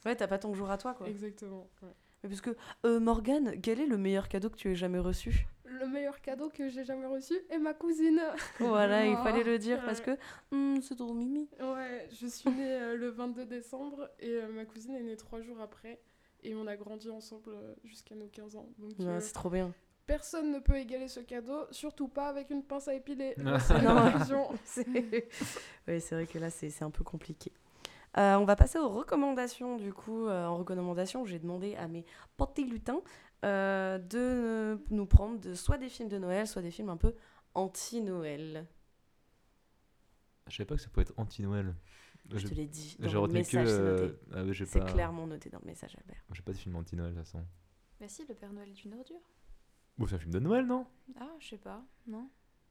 [0.05, 1.07] Ouais, t'as pas ton jour à toi, quoi.
[1.07, 1.69] exactement.
[1.83, 1.89] ouais.
[2.23, 2.55] Mais parce que,
[2.85, 5.45] euh, Morgane, quel est le meilleur cadeau que tu aies jamais reçu?
[5.65, 8.19] Le meilleur cadeau que j'ai jamais reçu est ma cousine.
[8.59, 10.11] Voilà, il Oh, fallait le dire parce que
[10.51, 11.47] hmm, c'est trop mimi.
[11.59, 15.59] Ouais, je suis née euh, le 22 décembre et ma cousine est née trois jours
[15.61, 15.99] après.
[16.43, 18.67] Et on a grandi ensemble jusqu'à nos 15 ans.
[18.99, 19.71] Ouais, c'est trop bien.
[20.11, 23.33] Personne ne peut égaler ce cadeau, surtout pas avec une pince à épiler.
[23.39, 24.49] Non.
[24.65, 24.85] C'est-
[25.87, 27.51] oui, c'est vrai que là, c'est un peu compliqué.
[28.17, 29.77] Euh, on va passer aux recommandations.
[29.77, 32.03] Du coup, Euh, en recommandation, j'ai demandé à mes
[32.35, 33.01] petits lutins
[33.45, 37.15] euh, de nous prendre de, soit des films de Noël, soit des films un peu
[37.53, 38.67] anti-Noël.
[40.49, 41.73] Je savais pas que ça pouvait être anti-Noël.
[42.29, 42.97] Je te l'ai dit.
[42.99, 43.47] J'ai retenu que.
[43.47, 44.65] c'est euh, noté.
[44.75, 46.21] ah pas- clairement noté dans le message, Albert.
[46.33, 47.45] J'ai pas de film anti-Noël de toute façon.
[47.99, 49.21] Bah si, le Père Noël est une ordure.
[50.01, 50.87] Bon, c'est un film de Noël, non
[51.19, 51.79] Ah, je sais pas.
[52.07, 52.27] Non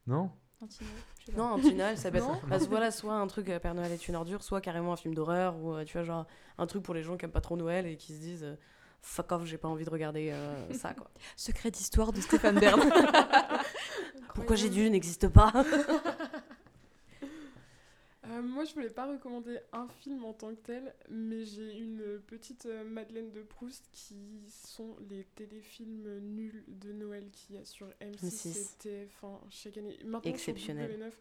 [0.08, 1.38] Non Anti-Noël je sais pas.
[1.38, 2.40] Non, anti-Noël, ça peut être.
[2.40, 5.14] Que voilà, soit un truc euh, Père Noël est une ordure, soit carrément un film
[5.14, 6.26] d'horreur, ou euh, tu vois, genre
[6.58, 8.56] un truc pour les gens qui aiment pas trop Noël et qui se disent euh,
[9.00, 11.08] fuck off, j'ai pas envie de regarder euh, ça, quoi.
[11.36, 12.80] Secret d'histoire de Stéphane Bern.
[14.34, 15.52] Pourquoi j'ai dû n'existe pas
[18.30, 22.20] Euh, moi, je voulais pas recommander un film en tant que tel, mais j'ai une
[22.26, 27.64] petite euh, Madeleine de Proust qui sont les téléfilms nuls de Noël qu'il y a
[27.64, 28.58] sur M6 M6.
[28.58, 29.98] et TF1 chaque année.
[30.04, 31.00] Maintenant, sur Exceptionnel.
[31.00, 31.12] W9,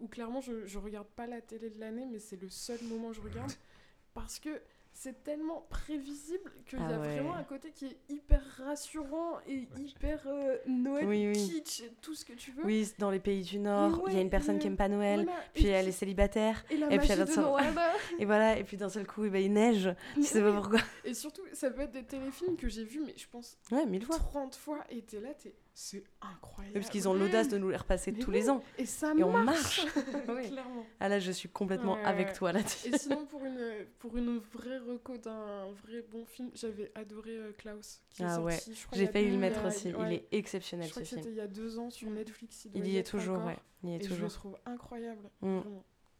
[0.00, 3.08] où clairement, je, je regarde pas la télé de l'année, mais c'est le seul moment
[3.08, 3.52] où je regarde,
[4.14, 4.60] parce que
[4.92, 7.14] c'est tellement prévisible qu'il Ah y a ouais.
[7.14, 11.48] vraiment un côté qui est hyper rassurant et hyper euh, Noël Oui, oui.
[11.48, 12.64] kitsch, et tout ce que tu veux.
[12.64, 14.88] Oui, dans les pays du Nord, il y a une personne et, qui aime pas
[14.88, 17.72] Noël, voilà, puis et elle est célibataire, Et la et puis elle de Noël.
[18.18, 20.80] et voilà, et puis d'un seul coup, eh ben, il neige, tu sais pas pourquoi.
[21.04, 24.04] Et surtout, ça peut être des téléfilms que j'ai vus, mais je pense Ouais, mille
[24.04, 24.16] fois.
[24.16, 25.54] 30 fois, et t'es là, t'es...
[25.74, 26.76] C'est incroyable.
[26.76, 28.62] Et parce qu'ils ont l'audace de nous les repasser Mais tous oui, les ans.
[28.76, 29.86] Et ça Et on marche,
[30.28, 30.48] Oui.
[30.50, 30.84] Clairement.
[30.98, 32.32] Ah là, je suis complètement Ouais, avec ouais.
[32.34, 32.88] toi là-dessus.
[32.94, 37.52] Et sinon, pour une, pour une vraie reco d'un vrai bon film, j'avais adoré euh,
[37.56, 38.02] Klaus.
[38.10, 39.88] Qui est Ah ouais, je il y j'ai a failli le mettre a- aussi.
[39.88, 40.14] Il ouais.
[40.16, 41.34] est exceptionnel Je crois ce que c'était film.
[41.34, 42.68] il y a deux ans sur Netflix.
[42.74, 43.46] Il, y est toujours, encore.
[43.48, 43.58] ouais.
[43.84, 44.24] Il y est et je toujours.
[44.26, 45.30] le trouve incroyable.
[45.40, 45.60] Mm.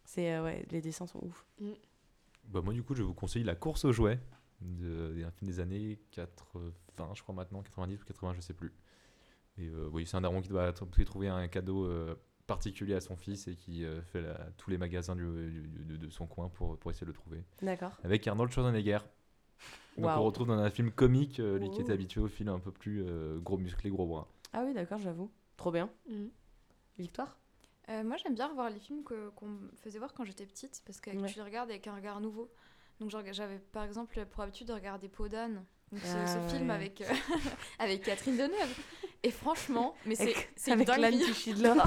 [0.05, 1.45] C'est euh, ouais, les dessins sont ouf.
[1.61, 1.73] Mm.
[2.45, 4.19] Bah, moi, du coup, je vous conseille La course aux jouets,
[4.61, 8.73] de, un film des années 80, je crois maintenant, 90 ou 80, je sais plus.
[9.61, 12.15] Et euh, oui, c'est un daron qui doit trouver un cadeau euh,
[12.47, 15.97] particulier à son fils et qui euh, fait la- tous les magasins du- du- de,
[15.97, 17.45] de son coin pour, pour essayer de le trouver.
[17.63, 17.93] D'accord.
[18.03, 18.99] Avec Arnold Schwarzenegger.
[19.97, 20.21] Donc Waouh.
[20.21, 22.71] on retrouve dans un film comique, euh, lui qui était habitué au film un peu
[22.73, 24.29] plus euh, gros musclé, gros bras.
[24.53, 25.31] Ah oui, d'accord, j'avoue.
[25.57, 25.91] Trop bien.
[26.09, 26.27] Mm.
[26.99, 27.39] Victoire?
[27.91, 30.81] Euh, moi, j'aime bien revoir les films que- qu'on me faisait voir quand j'étais petite,
[30.87, 31.29] parce que Ouais.
[31.29, 32.51] tu les regardes avec un regard nouveau.
[33.01, 36.75] Donc, j'avais par exemple pour habitude de regarder Peau d'âne, ce, Ah ce film ouais.
[36.75, 37.05] avec, euh,
[37.79, 38.79] avec Catherine Deneuve.
[39.23, 41.77] Et franchement, mais c'est c'est une avec l'âne qui de l'or.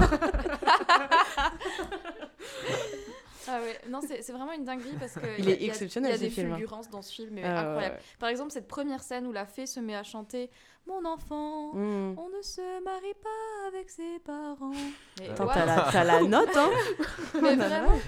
[3.46, 5.66] Ah ouais, non, c'est vraiment une dinguerie parce que Il y a- est y a-
[5.68, 6.56] exceptionnel, Il y a ce des film, hein.
[6.56, 7.96] fulgurances dans ce film, mais Ah incroyable.
[7.96, 8.02] ouais.
[8.18, 10.48] Par exemple, cette première scène où la fée se met à chanter
[10.86, 12.14] Mon enfant, Mm.
[12.18, 14.72] on ne se marie pas avec ses parents.
[15.20, 16.70] Mais Attends, what t'as la, t'as la note, hein
[17.42, 17.98] Mais vraiment,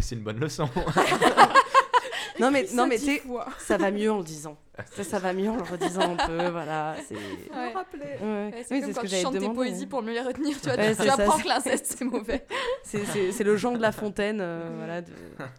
[0.00, 0.68] C'est une bonne leçon.
[2.40, 3.20] Non mais, non ça mais tu
[3.58, 4.56] ça va mieux en le disant.
[4.94, 6.96] Ça, ça va mieux en le redisant un peu, voilà.
[7.08, 7.14] C'est...
[7.14, 7.70] Ouais.
[7.70, 8.02] Me rappeler.
[8.20, 8.20] Ouais.
[8.20, 9.54] Ouais, Oui, c'est comme c'est ce quand que tu chantes tes demandé.
[9.54, 10.76] poésies pour mieux les retenir, tu vois.
[10.76, 12.46] Ouais, tu ça, apprends que l'inceste, c'est mauvais.
[12.84, 15.12] C'est, le Jean de La Fontaine, euh, voilà, de,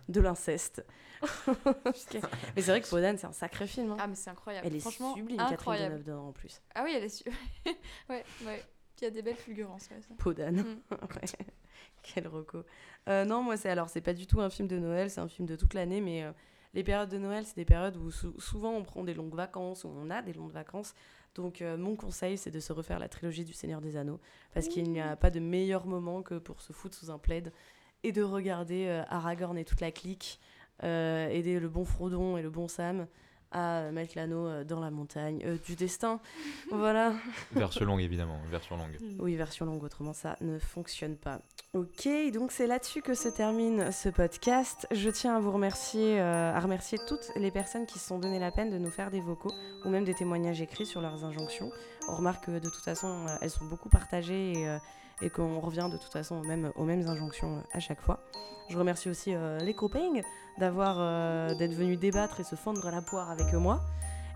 [0.09, 0.85] de l'inceste.
[1.47, 3.91] mais c'est vrai que Podane, c'est un sacré film.
[3.93, 3.97] hein.
[3.99, 4.67] Ah, mais c'est incroyable.
[4.67, 5.93] Elle est Franchement, sublime, Catherine incroyable.
[5.95, 6.61] Deneuve dedans en plus.
[6.75, 7.23] Ah oui, elle est su...
[8.09, 8.63] ouais, ouais.
[8.99, 9.87] Il y a des belles fulgurances.
[9.91, 10.13] ouais, ça.
[10.17, 10.57] Podane.
[10.57, 10.81] Mm.
[10.91, 11.45] Ouais.
[12.03, 12.63] Quel reco.
[13.07, 15.27] Euh, non, moi, c'est alors, c'est pas du tout un film de Noël, c'est un
[15.29, 16.31] film de toute l'année, mais euh,
[16.73, 19.83] les périodes de Noël, c'est des périodes où sou- souvent on prend des longues vacances,
[19.85, 20.93] où on a des longues vacances.
[21.35, 24.19] Donc, euh, mon conseil, c'est de se refaire la trilogie du Seigneur des Anneaux,
[24.53, 27.53] parce qu'il n'y a pas de meilleur moment que pour se foutre sous un plaid
[28.03, 30.39] et de regarder Aragorn et toute la clique
[30.83, 33.07] aider le bon Frodon et le bon Sam
[33.51, 36.19] à mettre l'anneau dans la montagne euh, du destin.
[36.71, 37.13] voilà.
[37.51, 38.39] Version longue, évidemment.
[38.49, 38.97] Version longue.
[39.19, 41.39] Oui, version longue, autrement ça ne fonctionne pas.
[41.73, 44.87] Ok, donc c'est là-dessus que se termine ce podcast.
[44.91, 48.39] Je tiens à vous remercier, euh, à remercier toutes les personnes qui se sont donné
[48.39, 49.53] la peine de nous faire des vocaux
[49.85, 51.69] ou même des témoignages écrits sur leurs injonctions.
[52.09, 54.77] On remarque que de toute façon, euh, elles sont beaucoup partagées et, euh,
[55.21, 58.19] et qu'on revient de toute façon aux mêmes, aux mêmes injonctions à chaque fois.
[58.69, 60.11] Je remercie aussi euh, les copains
[60.57, 63.81] d'avoir euh, d'être venus débattre et se fendre la poire avec moi.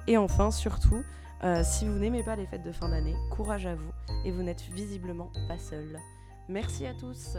[0.08, 1.04] Et enfin, surtout,
[1.44, 3.92] euh, si vous n'aimez pas les fêtes de fin d'année, courage à vous
[4.26, 6.00] et vous n'êtes visiblement pas seul.
[6.48, 7.38] Merci à tous.